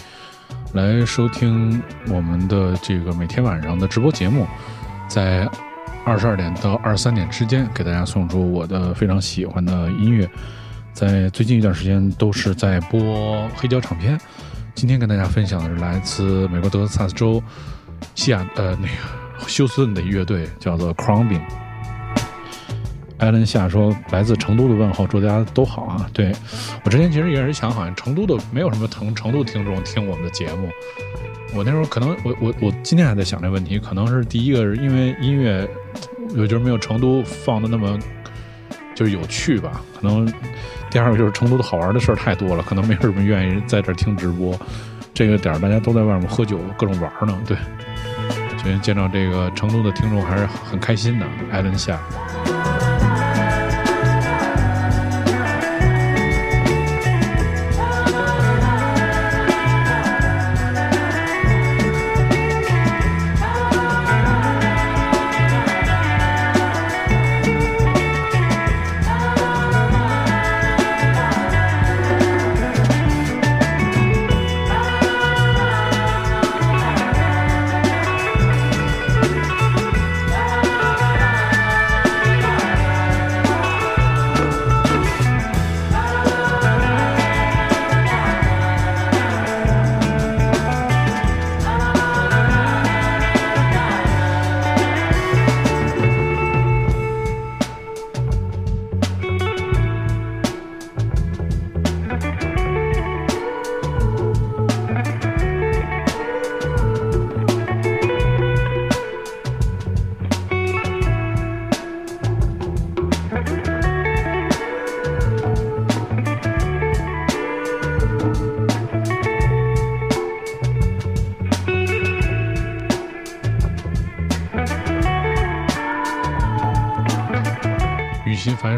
[0.73, 4.47] 来收听我们的这个每天晚上的直播节目，
[5.07, 5.47] 在
[6.07, 10.27] 二十二点到二十三点之间给大家送出我的非常喜欢的音乐。
[10.95, 14.19] 在最近一段时间都是在播黑胶唱片。
[14.75, 17.43] 今天跟大家分享的是来自美国德克萨斯州
[18.15, 21.43] 西雅呃那个休斯顿的乐队，叫做 Crumbing。
[23.23, 26.33] 艾伦夏说：“来自成都的问候，祝大家都好啊！”对
[26.85, 30.69] 我之前其实也是想，好像成都的没有什么成成都听众听我们的节目。
[31.55, 35.69] 我那时候可能，我我我今天还在想这问题，可能是第一个是因为音乐，
[36.31, 37.97] 我觉得没有成都放的那么
[38.93, 39.81] 就是有趣吧。
[40.01, 40.27] 可能
[40.91, 44.59] 第二个就是成都的好玩的事儿太多了，可能没有什么愿意在这儿听直播。
[45.15, 47.39] 这个点儿大家都在外面喝酒，各种玩呢。
[47.47, 47.57] 对，
[48.57, 51.27] 今天见到这个成都的听众还是很开心的。
[51.53, 52.01] 艾伦夏。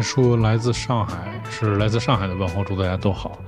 [0.05, 3.39] 说来自上海，是来自上海的问候，祝大家都好。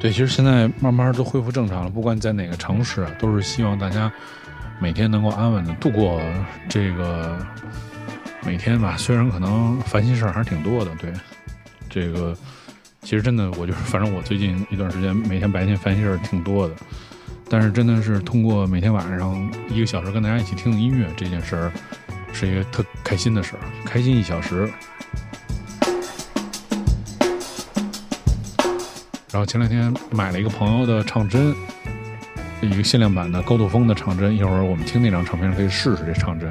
[0.00, 4.10] 对，其实现在慢慢都恢复正常了，不管你在哪个城市，都是希望大家
[4.80, 6.20] 每天能够安稳的度过
[6.66, 7.38] 这个
[8.44, 8.96] 每天吧。
[8.96, 11.12] 虽然可能烦心事儿还是挺多的，对，
[11.90, 12.34] 这个
[13.02, 16.74] 其实真的，我就是反正我最近一段时间每天白天烦心事儿挺多的，
[17.50, 21.72] 但是真的是通过每天晚上一个小时跟大家一起听音乐这件事儿，
[22.32, 24.68] 是一个特开心的事儿，开心一小时。
[29.32, 31.54] 然后前两天买了一个朋友的唱针，
[32.60, 34.36] 一个限量版的高度风的唱针。
[34.36, 36.48] 一会儿我们听那张唱片可以试试这唱针。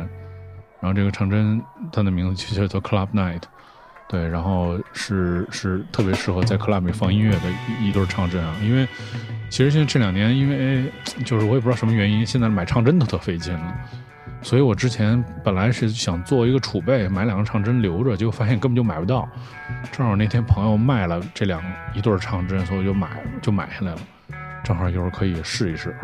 [0.80, 1.62] 然后这个唱针
[1.94, 3.44] 它的名字叫做 Club Night，
[4.10, 8.56] 对，然后是是特别适合在 club 里放音乐的一一对唱针啊。
[8.64, 8.88] 因为
[9.52, 10.92] 其实现在这两年，因为
[11.24, 13.76] 就是我也不知道什么原因，现在买唱针都特费劲了。
[14.42, 19.30] 所以我之前本来是想做一个储备，买两个唱针留着，结果发现根本就买不到。
[19.92, 21.62] 正好那天朋友卖了这两
[21.94, 24.00] 一对唱针，所以我就买就买下来了。
[24.64, 25.96] 正好一会儿可以试一试。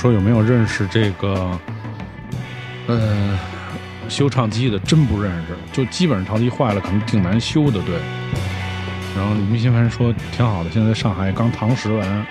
[0.00, 1.60] 说：“有没有认识这个，
[2.86, 3.38] 呃，
[4.08, 4.78] 修唱机的？
[4.78, 5.48] 真不认识。
[5.74, 7.82] 就基本上唱机坏了，可能挺难修的。
[7.82, 7.96] 对。
[9.14, 12.26] 然后李明新凡说挺好的，现在在上海刚堂食完。”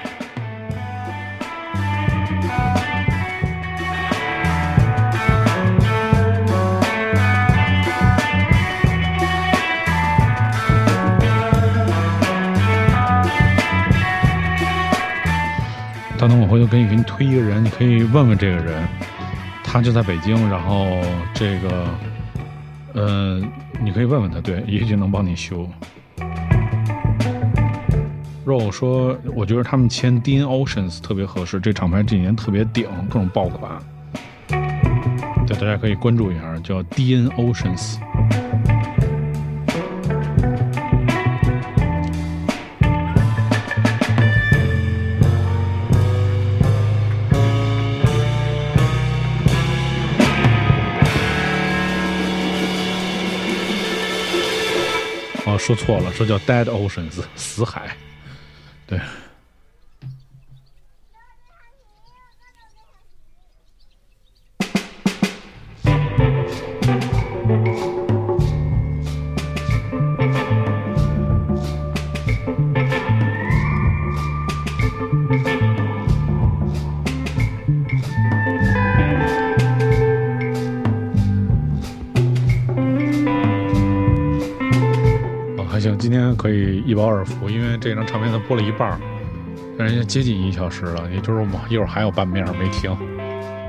[16.60, 18.86] 大东，我回头可以给你推一个人，你可以问问这个人，
[19.64, 21.00] 他就在北京，然后
[21.34, 21.88] 这个，
[22.94, 23.42] 呃，
[23.82, 25.70] 你可以问问他，对，也许能帮你修。
[28.46, 33.72] 肉说，我觉得他们签 Dean Oceans 特别合适，这厂牌这几年特别顶，各种爆款，
[35.46, 37.98] 对，大家可以关注一下，叫 Dean Oceans。
[55.60, 57.96] 说错了，这叫 Dead Oceans 死海，
[58.88, 59.00] 对。
[87.00, 89.00] 高尔夫，因为这张唱片才播了一半，
[89.78, 92.94] 但人家接近一小时了，也就是我一会儿还有半面没听。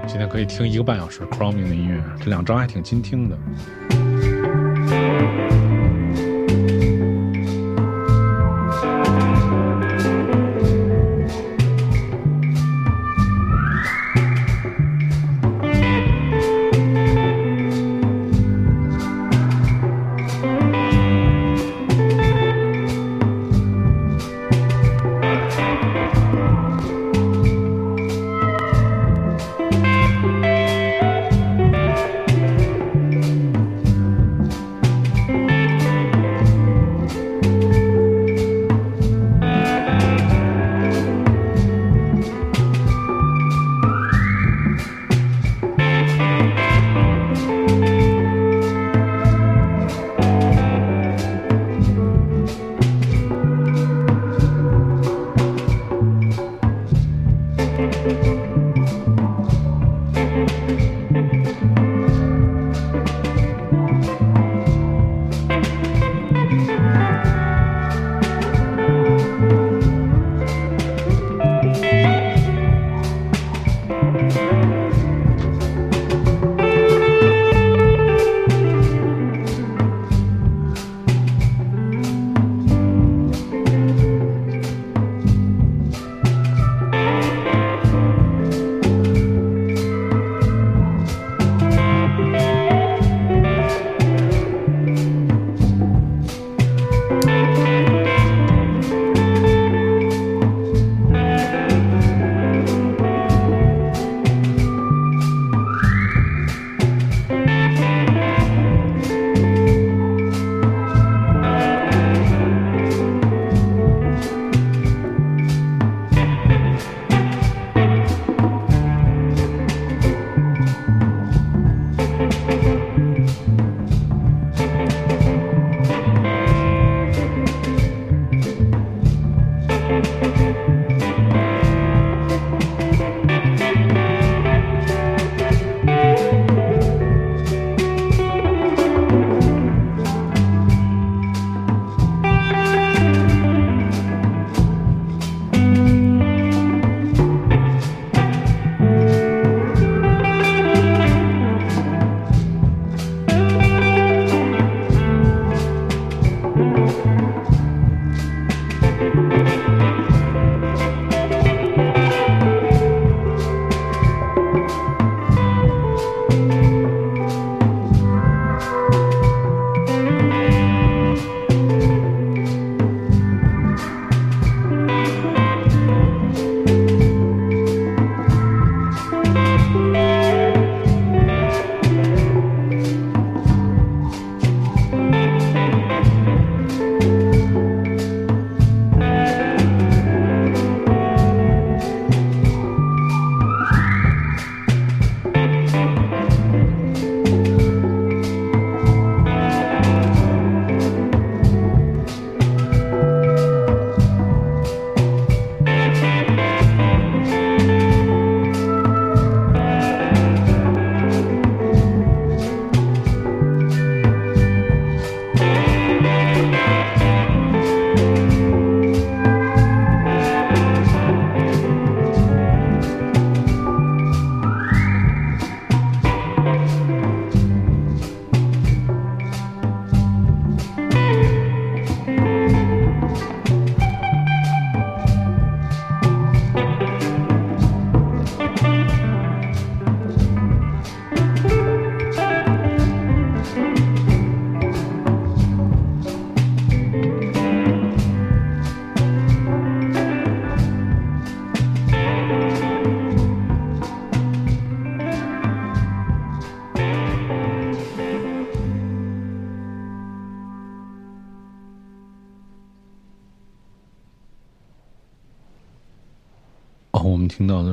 [0.05, 3.39] 今天可以听一个半小时 c r o m i n g 的音乐，这两张还挺经听的。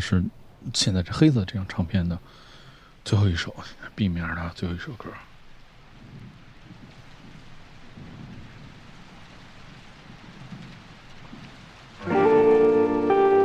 [0.08, 0.24] 是
[0.74, 2.18] 现在这黑色这张唱片的
[3.04, 3.54] 最后一首
[3.94, 5.10] B 面的最后一首歌。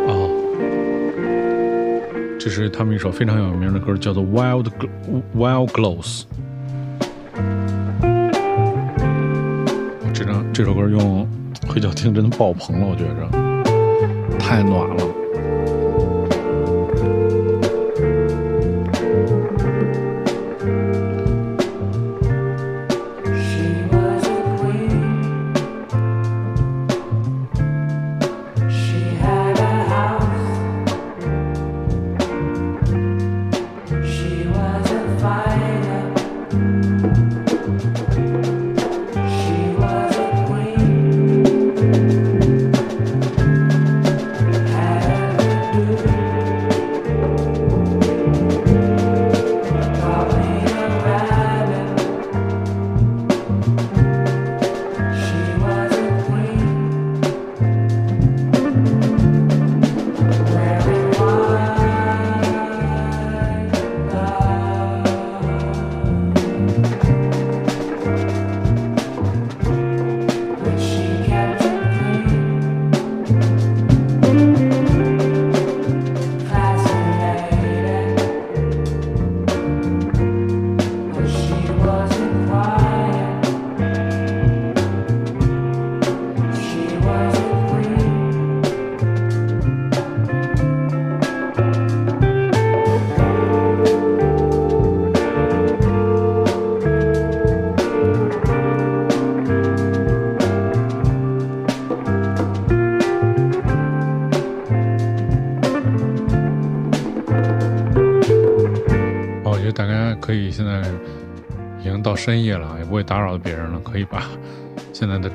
[0.06, 0.30] 哦，
[2.38, 4.70] 这是他们一首非常有名的歌，叫做《Wild
[5.34, 6.22] Wild Glows》。
[10.14, 11.28] 这张这首歌用
[11.66, 15.21] 黑胶听真的爆棚了，我觉着太暖了。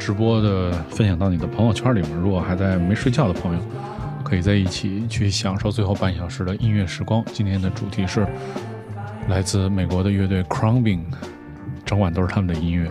[0.07, 2.15] 直播的分享到你的朋友圈里面。
[2.15, 3.59] 如果还在没睡觉的朋友，
[4.23, 7.21] 可以在一起去享受最后半小时的音乐时光。
[7.33, 8.25] 今天的主题是
[9.27, 11.01] 来自美国的乐队 Crumbing，
[11.83, 12.89] 整晚都是他们的音乐。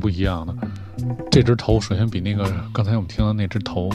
[0.00, 0.54] 不一样的。
[1.30, 3.90] 这只头首先比那个刚才我们听到那只头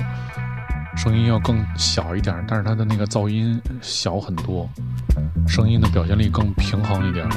[0.95, 4.69] 声音要更小一点，但是它的那个噪音小很多，
[5.47, 7.27] 声音的表现力更平衡一点。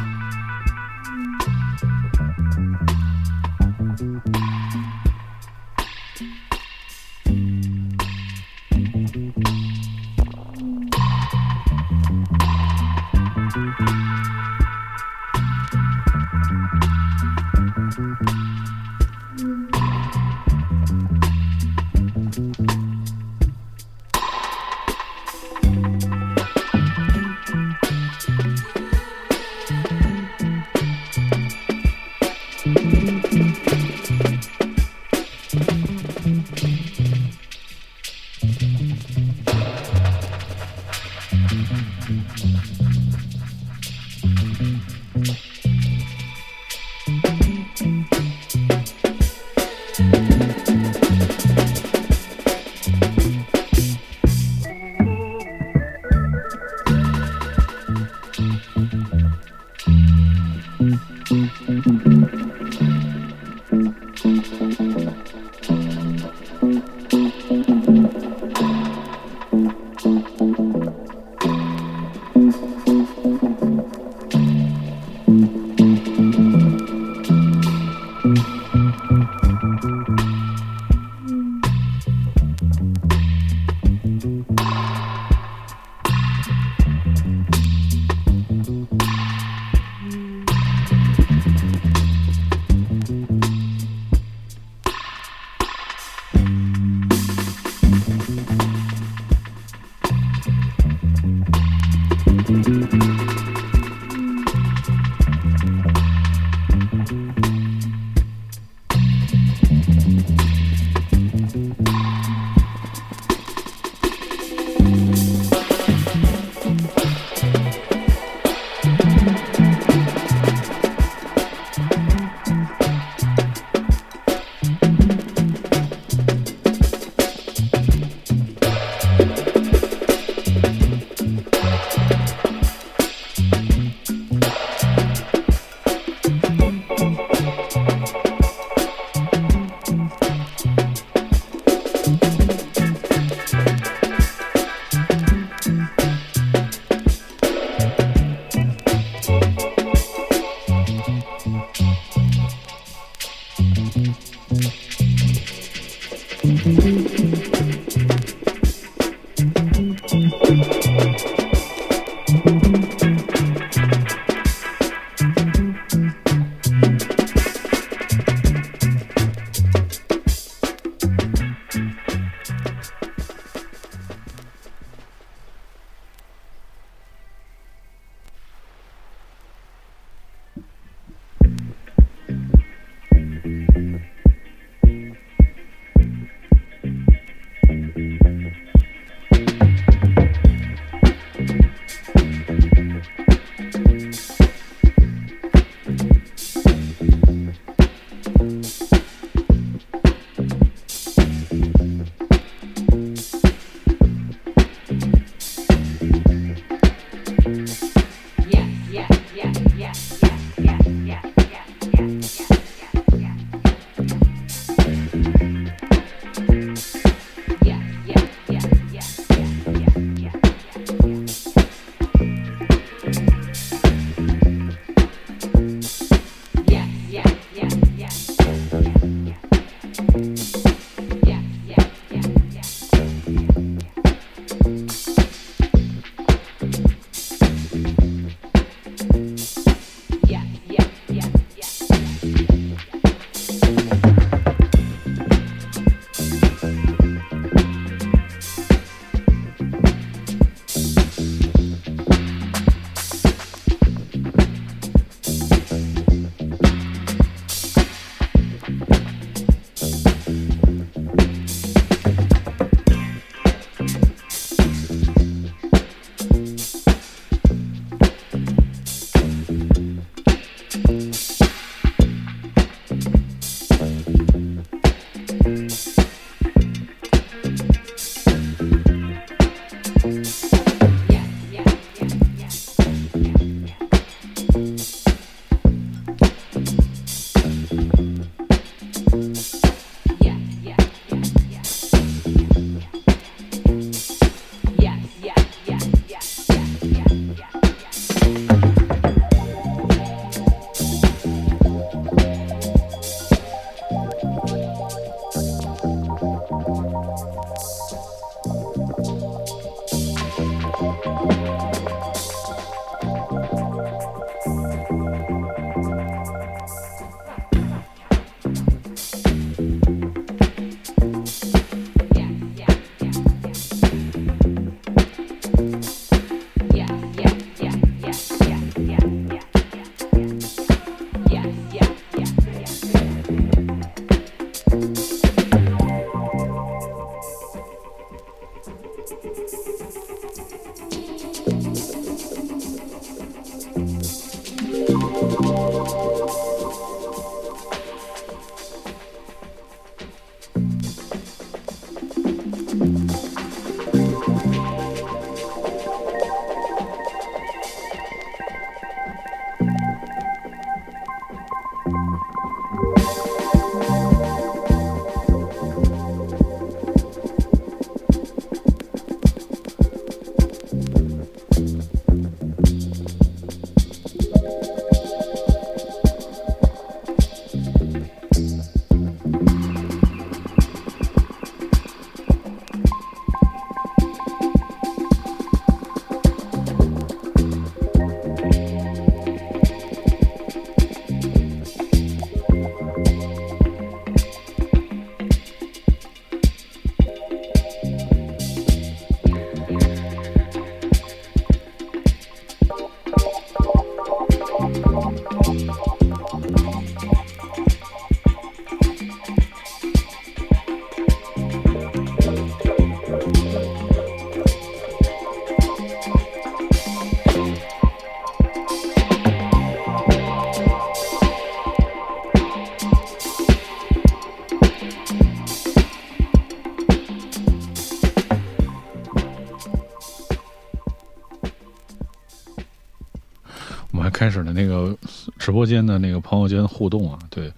[434.29, 434.95] 开始的那个
[435.39, 437.51] 直播间的那个朋友间互动啊，对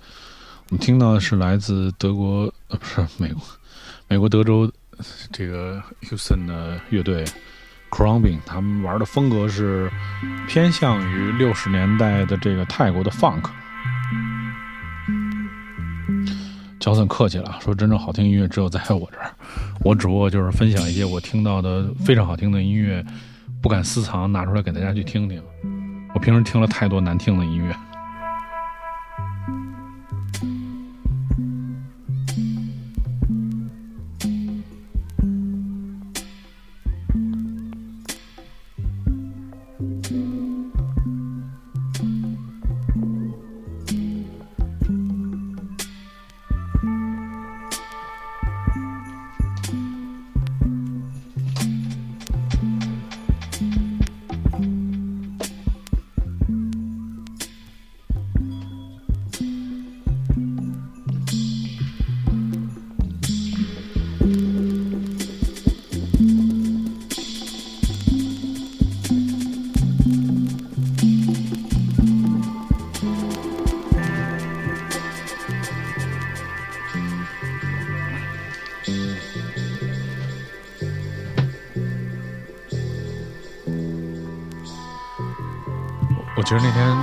[0.68, 3.42] 我们听到的是来自德国呃不是美国
[4.06, 4.70] 美国德州
[5.32, 7.24] 这个 Houston 的乐队
[7.90, 9.90] Crumbing，他们玩的风格是
[10.46, 13.50] 偏向于六十年代的这个泰国的 Funk。
[16.78, 19.34] 乔森客气了，说真正好听音乐只有在我这儿，
[19.80, 23.04] 我只不过就是分享一些我听到的非常好听的音乐，
[23.60, 25.42] 不敢私藏，拿出来给大家去听听。
[26.12, 27.74] 我平时听了太多难听的音乐。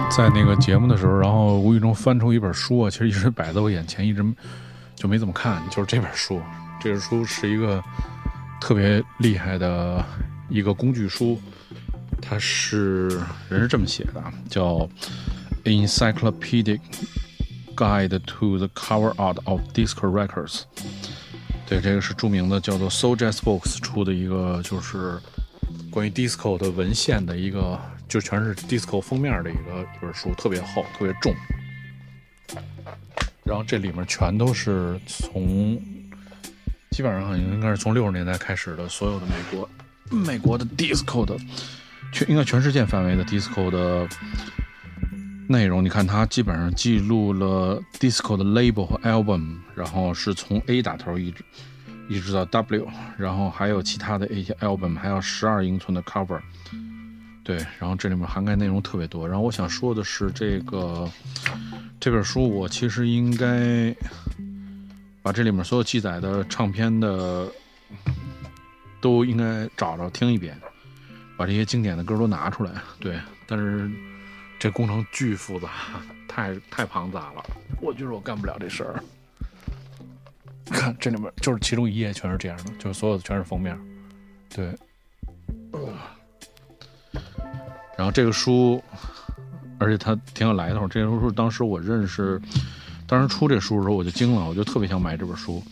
[0.09, 4.25] 在那个节目的时候，然后无意中翻出一本书啊，其实一直摆在我眼前，一直
[4.95, 6.41] 就没怎么看，就是这本书。
[6.81, 7.84] 这本书是一个
[8.59, 10.03] 特别厉害的
[10.49, 11.39] 一个工具书，
[12.19, 13.09] 它是
[13.47, 14.77] 人是这么写的，叫
[15.65, 16.79] 《Encyclopedic
[17.75, 20.61] Guide to the Cover Art of Disco Records》。
[21.67, 25.19] 对，这个是著名的叫做 Sojazz Books 出的一个，就是
[25.91, 27.79] 关于 disco 的文献的一个。
[28.07, 31.35] 就全是 disco 封面的一个一本书，特别厚，特别重。
[33.43, 35.77] 然后这里面全都是从，
[36.91, 39.69] 基本上好像应该是从六十年代开始的所有的美国
[40.09, 41.38] 美国的 disco 的，
[42.11, 44.07] 全应该全世界范围的 disco 的
[45.47, 45.84] 内容。
[45.84, 51.43] 你看，它基本上记录了 disco 的 label 和 album，然后是从 A 打头一直
[52.09, 56.39] 一直到 W，然后还有其他的一些 album，还有十二英寸的 cover。
[57.48, 59.26] 对，然后这里面涵盖内容特别多。
[59.26, 61.10] 然后我想说的是，这个
[61.98, 63.95] 这本书我其实应该
[65.22, 67.49] 把这里面所有记载的唱片的
[68.99, 70.60] 都应该找着听一遍，
[71.38, 72.74] 把这些经典的歌都拿出来。
[72.99, 73.18] 对，
[73.48, 73.90] 但是
[74.60, 75.69] 这工程巨复杂，
[76.28, 77.41] 太太庞杂了，
[77.82, 79.02] 我觉得我干不了这事儿。
[80.65, 83.80] 看 这里面就是其中一页全是这样的，就是所有的全是封面。
[84.53, 84.76] 对。
[87.98, 88.84] 然后这个书，
[89.80, 90.88] 而且它挺有来头。
[90.88, 92.39] 这本书当时我认识，
[93.07, 95.64] 当时出这书的时候我就惊了，我就特别想买这本书。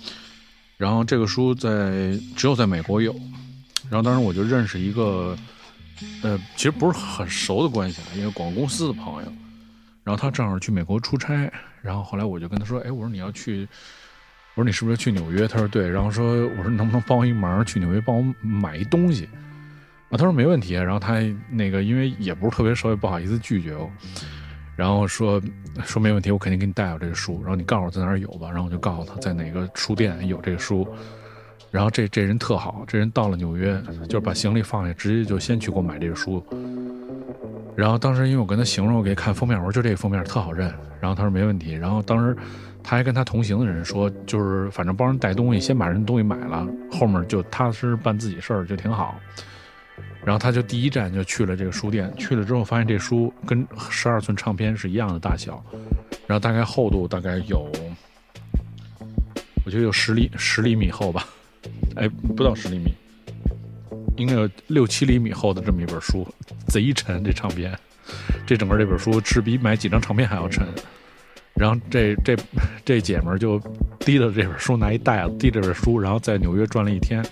[0.78, 3.16] 然后这个书在只有在美国有。
[3.90, 5.38] 然后当时我就认识一个，
[6.24, 9.32] 呃，其实不是很熟的关系，一个广告公司的朋友。
[10.04, 11.52] 然后他正好去美国出差，
[11.82, 13.68] 然后后来我就跟他说：“哎，我说你要去，
[14.56, 19.30] 我说你是不是去纽约？”他说：“对。”然后说：“我说能不能帮我一忙，去纽约帮我买一东西。”
[20.18, 21.20] 他说没问题，然后他
[21.50, 23.90] 那个因为也不是特别熟，也不好意思拒绝我，
[24.76, 25.42] 然后说
[25.84, 30.88] 说没问题，我肯定给你带有这个书，然后你告诉我在哪儿有吧，然后我就告诉他在哪个书店有这个书，
[31.72, 36.46] 然后这这人特好，这人到了纽约就是把行李放下，直接就先去给我买这个书，
[37.76, 42.36] 然后当时因为我跟他形容，我给看封面，我说就这个封面特好认，然后他说没问题，然后当时
[42.84, 49.20] 他还跟他同行的人说，就是反正帮人带东西，先把人东西买了，后面就踏实办自己事儿就挺好。
[50.24, 55.64] 然后他就第一站就去了这个书店，去了之后发现这书跟十二寸唱片是一样的大小，
[56.26, 57.72] 然后大概厚度大概有，
[59.64, 61.28] 我觉得有十厘十厘米厚吧，
[61.96, 62.92] 哎，不到十厘米，
[64.18, 66.28] 应该有六七厘米厚的这么一本书，
[66.68, 67.78] 贼沉这唱片，
[68.48, 70.68] 这整个这本书是比买几张唱片还要沉。
[71.54, 72.36] 然后这这
[72.84, 73.58] 这姐们儿就
[74.00, 77.24] 提着这本书拿一袋子，提这本书，然后在纽约转了一天。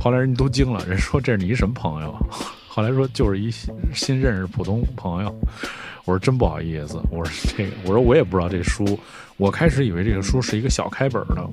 [0.00, 2.14] 后来人都惊了，人说这是你什么朋友？
[2.68, 3.50] 后来说就是一
[3.92, 5.34] 新认识普通朋友。
[6.04, 8.98] 我说真不好意思，我说这个，我说我也不知道这书。
[9.36, 11.50] 我开始以为这个书是一个小开本的，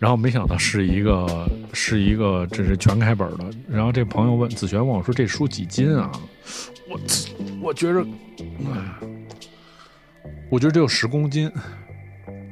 [0.00, 3.44] 然后没想到是一个是一个这是全开本的。
[3.68, 6.10] 然后这朋友问子璇问我说这书几斤啊？
[6.88, 7.00] 我
[7.62, 8.04] 我觉着，
[10.50, 11.48] 我觉得只有十公斤，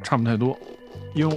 [0.05, 0.57] 差不太多，
[1.15, 1.35] 因为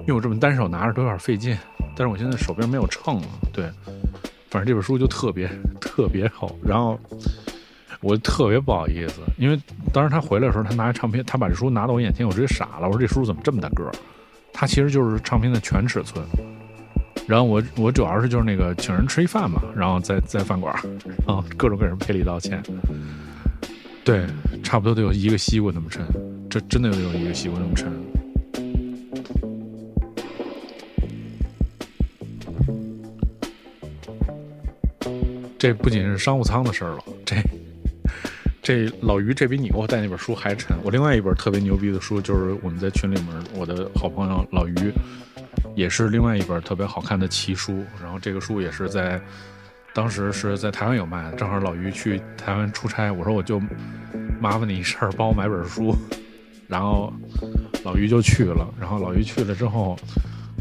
[0.00, 1.56] 因为我这么单手拿着都有点费劲。
[1.96, 3.70] 但是我现在手边没有秤了，对，
[4.50, 5.48] 反正这本书就特别
[5.80, 6.98] 特别厚，然后
[8.00, 9.60] 我特别不好意思，因为
[9.92, 13.92] 当时他回来的时候，他拿唱片，他把这书拿到我眼前，我直接傻了，我说这书怎么这么大个儿？
[14.52, 16.24] 它其实就是唱片的全尺寸。
[17.26, 20.74] 然后我我主要是就是那个请人吃一饭嘛，然后在在饭馆，
[21.26, 22.62] 啊，各种各人赔礼道歉，
[24.04, 24.26] 对，
[24.62, 26.04] 差不多得有一个西瓜那么沉，
[26.50, 27.90] 这真的得有一个西瓜那么沉。
[35.64, 37.36] 这不仅是商务舱的事儿了，这
[38.62, 40.76] 这老于这比你给我带那本书还沉。
[40.84, 44.74] 我另外一本特别牛逼的书，就是我们在群里面，我的好朋友老于，
[45.74, 47.82] 也是另外一本特别好看的奇书。
[48.02, 49.18] 然后这个书也是在
[49.94, 53.58] 当时是在台湾有卖的，正好老于去台湾出差，我说我就
[54.38, 55.96] 麻烦你一事儿，帮我买本书。
[56.68, 57.10] 然后
[57.84, 59.98] 老于就去了，然后老于去了之后。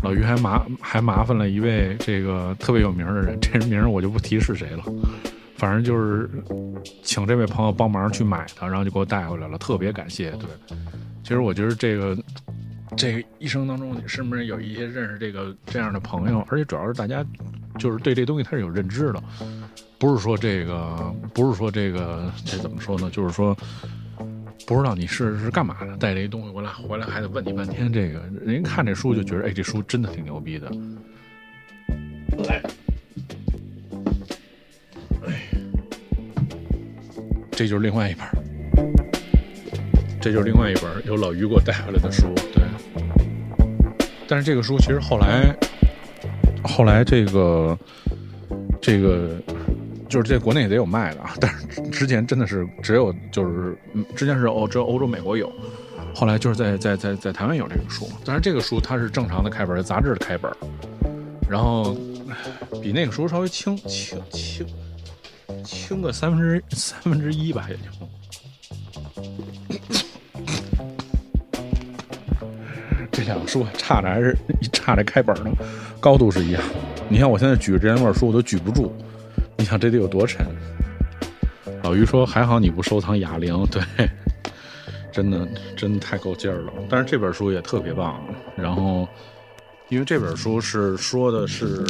[0.03, 4.83] 老于还麻还麻烦了一位这个特别有名的人，这人名我就不提是谁了，
[5.55, 6.29] 反正就是
[7.01, 10.29] 请这位朋友帮忙去买的，然后就给我带回来了，特别感谢。
[10.31, 10.49] 对，
[11.23, 12.17] 其实我觉得这个
[12.97, 16.45] 这一生当中，你是不是有一些认识这个这样的朋友？
[16.49, 17.25] 而且主要是大家
[17.79, 19.23] 就是对这东西他是有认知的，
[19.97, 23.09] 不是说这个不是说这个这怎么说呢？
[23.09, 23.57] 就是说。
[24.65, 27.91] 不知道你是是干嘛的，带这一东西回来，回来还得问你半天。
[27.91, 30.71] 这个人看这书就觉得，哎，这书真的挺牛逼的。
[32.47, 32.61] 来，
[35.27, 35.43] 哎，
[37.51, 38.25] 这就是另外一本，
[40.19, 42.33] 这就是另外一本由老于给我带回来的书。
[42.53, 42.63] 对，
[44.27, 45.55] 但是这个书其实后来，
[46.63, 47.77] 后来这个
[48.81, 49.39] 这个
[50.13, 53.75] 就是在国内也得有卖的啊，但是之前真的是只有就是
[54.15, 55.51] 之前是欧只有欧洲美国有，
[56.13, 60.51] 后来就是在在在在台湾有这个书，但是这个书它是正常的开本，杂志的开本，
[61.49, 61.97] 然后
[62.79, 64.63] 比那个书稍微轻轻轻。
[65.65, 67.81] 轻个三分之三分之一吧，也就。
[73.11, 74.37] 这两个书差着还是
[74.71, 75.49] 差着开本呢，
[75.99, 76.61] 高度是一样。
[77.09, 78.93] 你看我现在举这两本书我都举不住，
[79.63, 80.45] 你想这得有多沉？
[81.83, 83.81] 老于说还好你不收藏哑铃，对，
[85.09, 86.73] 真的真的太够劲儿了。
[86.89, 88.21] 但是这本书也特别棒，
[88.57, 89.07] 然后
[89.87, 91.85] 因为这本书是说的是。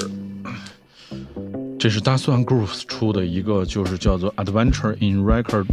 [1.80, 5.66] 这是 Daswan Group 出的一个，就是叫做 Adventure in Record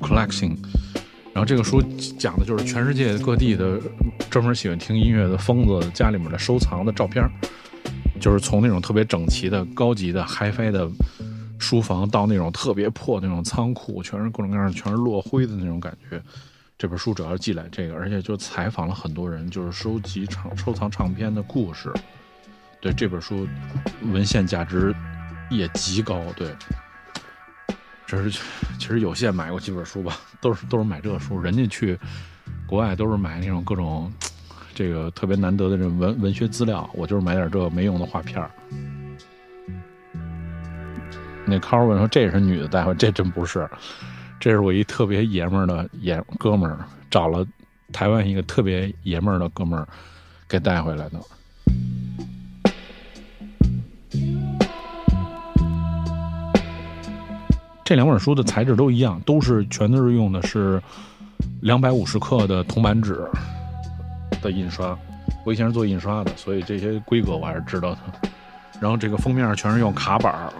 [0.00, 0.56] Collecting。
[1.32, 1.82] 然后这个书
[2.16, 3.80] 讲的就是全世界各地的
[4.30, 7.28] 专门喜欢听音乐的疯子家里面的收藏的照片，
[8.20, 10.88] 就是从那种特别整齐的高级的 HiFi 的
[11.58, 16.22] 书房，到那种特别破那种仓库，全是各种各样全是落灰的那种感觉。
[16.76, 21.92] 这本书主要是记载这个，而且就采访了很多人，就是收集唱收藏唱片的故事。
[22.80, 23.46] 对这本书
[24.02, 24.94] 文献价值。
[25.50, 26.54] 也极高，对，
[28.06, 28.30] 这是
[28.78, 31.40] 其实有限买过几本书吧，都是都是买这个书。
[31.40, 31.98] 人家去
[32.66, 34.12] 国外都是买那种各种
[34.74, 38.50] 这个特别难得的这文文学资料，我就是买点这没用的画片儿。
[41.50, 43.66] 那康问说这也是女的带回，这真不是，
[44.38, 46.78] 这是我一特别爷们儿的爷哥们儿
[47.10, 47.46] 找了
[47.90, 49.88] 台湾一个特别爷们儿的哥们儿
[50.46, 51.18] 给带回来的。
[57.82, 60.78] 这两本书的材质都一样，都是全都是用的是
[61.62, 63.26] 两百五十克的铜版纸
[64.42, 64.94] 的印刷。
[65.46, 68.00] 我以前是做印刷的，所以这些规格我还是知道的。
[68.78, 70.52] 然后这个封面全是用卡板，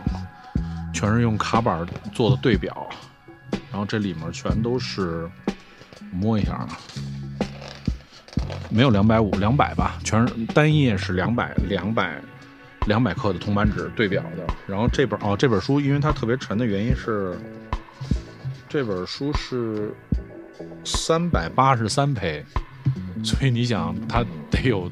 [0.93, 2.89] 全是用卡板做的对表。
[3.71, 5.29] 然后这里面全都是
[6.13, 6.69] 摸一下啊，
[8.71, 12.21] 没有两百五，两百吧，全是单页是两百，两百。
[12.87, 17.37] 两百克的铜版纸对表的，然后这本哦，这本书因为它特别沉的原因是，
[18.67, 19.93] 这本书是
[20.87, 22.43] 三百八十三胚，
[23.23, 24.91] 所以你想它得有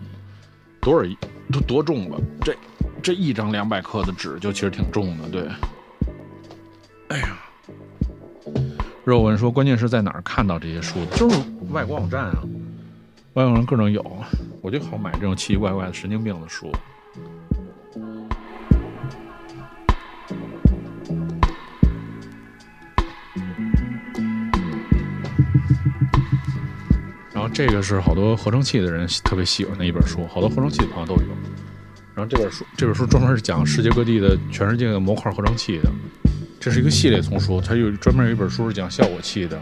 [0.78, 1.10] 多少
[1.50, 2.20] 多多重了？
[2.42, 2.54] 这
[3.02, 5.48] 这一张两百克的纸就其实挺重的，对。
[7.16, 7.38] 哎呀，
[9.02, 11.16] 肉文说，关键是在哪儿看到这些书的？
[11.16, 11.40] 就是
[11.70, 12.42] 外国网站啊，
[13.32, 14.04] 外国人各种有，
[14.60, 16.70] 我就好买这种奇奇怪怪的神经病的书。
[27.32, 31.28] 然后这个是好多合成器的人特别喜欢的一本书，好多合成器的朋友都有。
[32.14, 35.90] 然后这本书，这本书专门是讲世界各地的全世界的模块合成器的，
[36.66, 37.60] 这是一个系列丛书。
[37.60, 39.56] 它有专门有一本书是讲效果器的，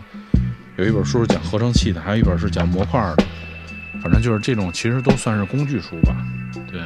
[0.78, 3.24] 有一本书是讲合成器的，还有一本是讲模块的。
[4.02, 6.16] 反正就是这种，其实都算是工具书吧。
[6.66, 6.80] 对，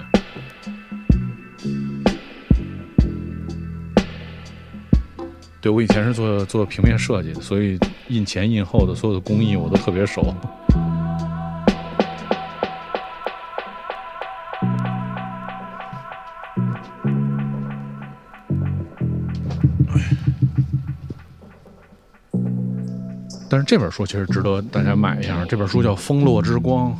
[5.61, 7.79] 对我以前是做做平面设计的，所以
[8.09, 10.35] 印前印后的所有的工艺我都特别熟。
[23.49, 25.45] 但是这本书其实值得大家买一下。
[25.47, 26.97] 这本书叫《风落之光》，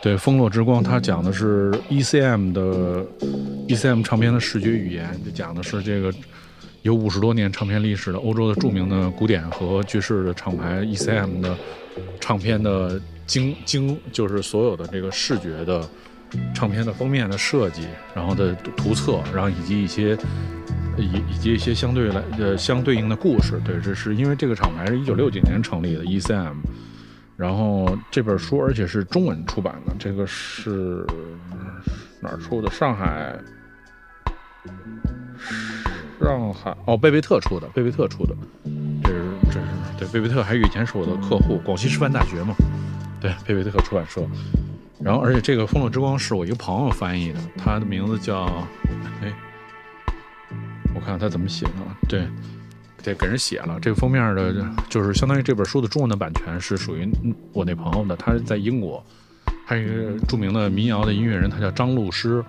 [0.00, 3.04] 对，《风落之光》它讲的是 ECM 的
[3.68, 6.10] ECM 唱片的视觉语言，就讲的是这个
[6.82, 11.54] 有五十多年唱片历史的欧洲的著名的古典和爵士的厂牌 ECM 的
[12.18, 15.86] 唱片的精精，就是所有的这个视觉的
[16.54, 17.82] 唱片的封面的设计，
[18.14, 20.16] 然后的图册，然后以及一些。
[20.96, 26.54] 以以及一些相对来呃相对应的故事，对，这是因为这个厂牌是一九六几年成立的 ECM，
[27.36, 31.06] 然后这本书而且是中文出版的，这个是
[32.20, 32.70] 哪儿出的？
[32.70, 33.36] 上海，
[36.20, 38.34] 上海哦，贝贝特出的，贝贝特出的，
[39.02, 39.22] 这是
[39.98, 42.54] 这是对贝贝特，还以前是我的客户，广西师范大学嘛，
[43.20, 44.22] 对，贝贝特出版社，
[45.00, 48.44] 然后而且这个《风落之光》是我一个朋友翻译的，他的名字叫
[49.22, 49.32] 哎。
[50.96, 51.72] 我看看他怎么写的，
[52.08, 52.26] 对，
[53.02, 53.78] 得给人写了。
[53.80, 57.06] 这个封面的，就是相当于这本书的中文的版权是属于
[57.52, 58.16] 我那朋友的。
[58.16, 59.04] 他在英国，
[59.66, 62.42] 他是一个著名的民谣的音乐人，他叫张露诗，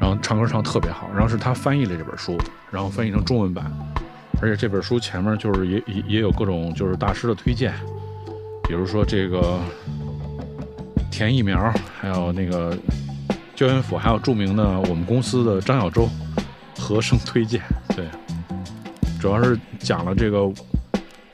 [0.00, 1.10] 然后唱歌唱特别好。
[1.12, 2.38] 然后是他翻译了这本书，
[2.70, 3.70] 然后翻译成中文版，
[4.40, 7.74] 而且这本书前面就是也也也有各种就是大师的推荐，
[8.66, 9.60] 比如说这个
[11.10, 11.70] 田一苗，
[12.00, 12.74] 还有那个
[13.54, 16.08] 焦元溥，还有著名的我们公司的张小舟
[16.80, 17.60] 和声推荐。
[17.94, 18.06] 对，
[19.20, 20.50] 主要是讲了这个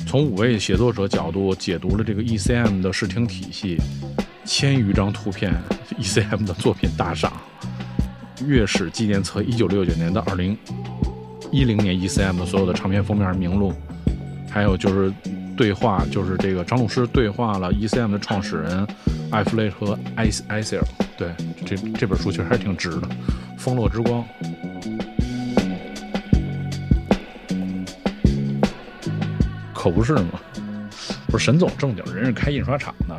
[0.06, 3.78] 从五位写作者角度解读了这个 ECM 的视听体系，
[4.44, 5.54] 千余张图片
[5.98, 7.32] ，ECM 的作品大赏，
[8.44, 10.58] 乐史纪念册一九六九年到二零。
[11.52, 13.72] 一零年 ECM 的所有的唱片封面名录，
[14.50, 15.14] 还有就是
[15.56, 18.86] 对话，就是这个张鲁师对话了 ECM 的创始人
[19.30, 20.84] 艾弗雷和艾艾塞尔。
[21.16, 21.32] 对，
[21.64, 23.02] 这这本书其实还挺值的，
[23.56, 24.22] 《风落之光》
[29.86, 30.40] 可不是嘛？
[31.28, 33.16] 不是沈总正经人是开印刷厂的，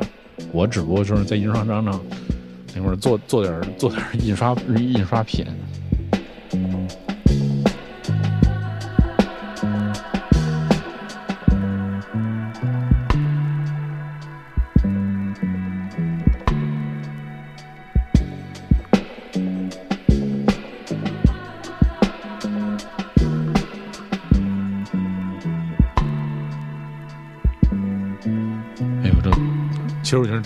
[0.52, 1.98] 我只不过就是在印刷厂上
[2.74, 5.46] 那会儿做做点做点印刷印刷品。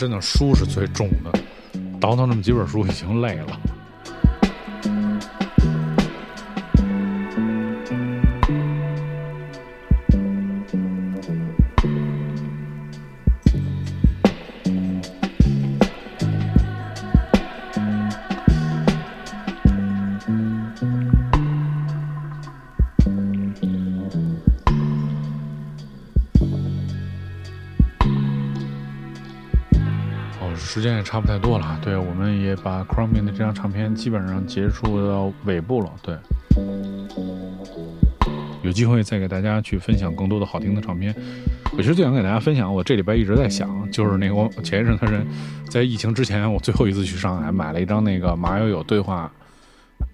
[0.03, 1.33] 真的书是最重的，
[2.01, 3.61] 倒腾那么几本书已经累了。
[31.13, 36.17] 差不太多了，对，我们也把 Croming 的这张唱片基本上结束到尾部了，对。
[38.63, 41.15] 有机会再给大家去分享更多的好听的唱片。
[41.73, 45.27] 我其实最想给大家分享，我这礼拜一直在想，就是那个我前一阵的人，
[45.69, 49.31] 在疫情之前，我最后一次去上海买了一张那个马友友对话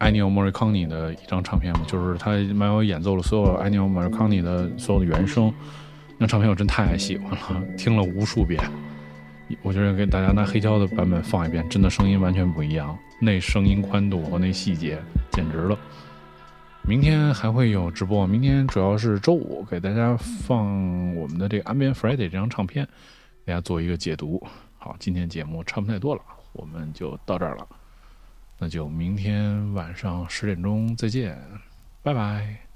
[0.00, 5.54] Ennio Morricone 的一张唱片嘛，就是他马友演奏了所有 Ennio Morricone 的所有的原声，
[6.18, 8.60] 那唱片我真太喜欢了，听了无数遍。
[9.62, 14.98] 我觉得给大家拿黑胶的版本放一遍，真的声音完全不一样，那声音宽度和那细节
[15.32, 15.78] 简直了。
[16.82, 22.86] 明天还会有直播，明天主要是周五，给大家放我们的这个《Ambient Friday》这张唱片，
[23.44, 24.42] 大家做一个解读。
[24.78, 26.22] 好，今天节目差不太多了，
[26.52, 27.66] 我们就到这儿了，
[28.58, 31.36] 那就明天晚上十点钟再见，
[32.02, 32.67] 拜拜。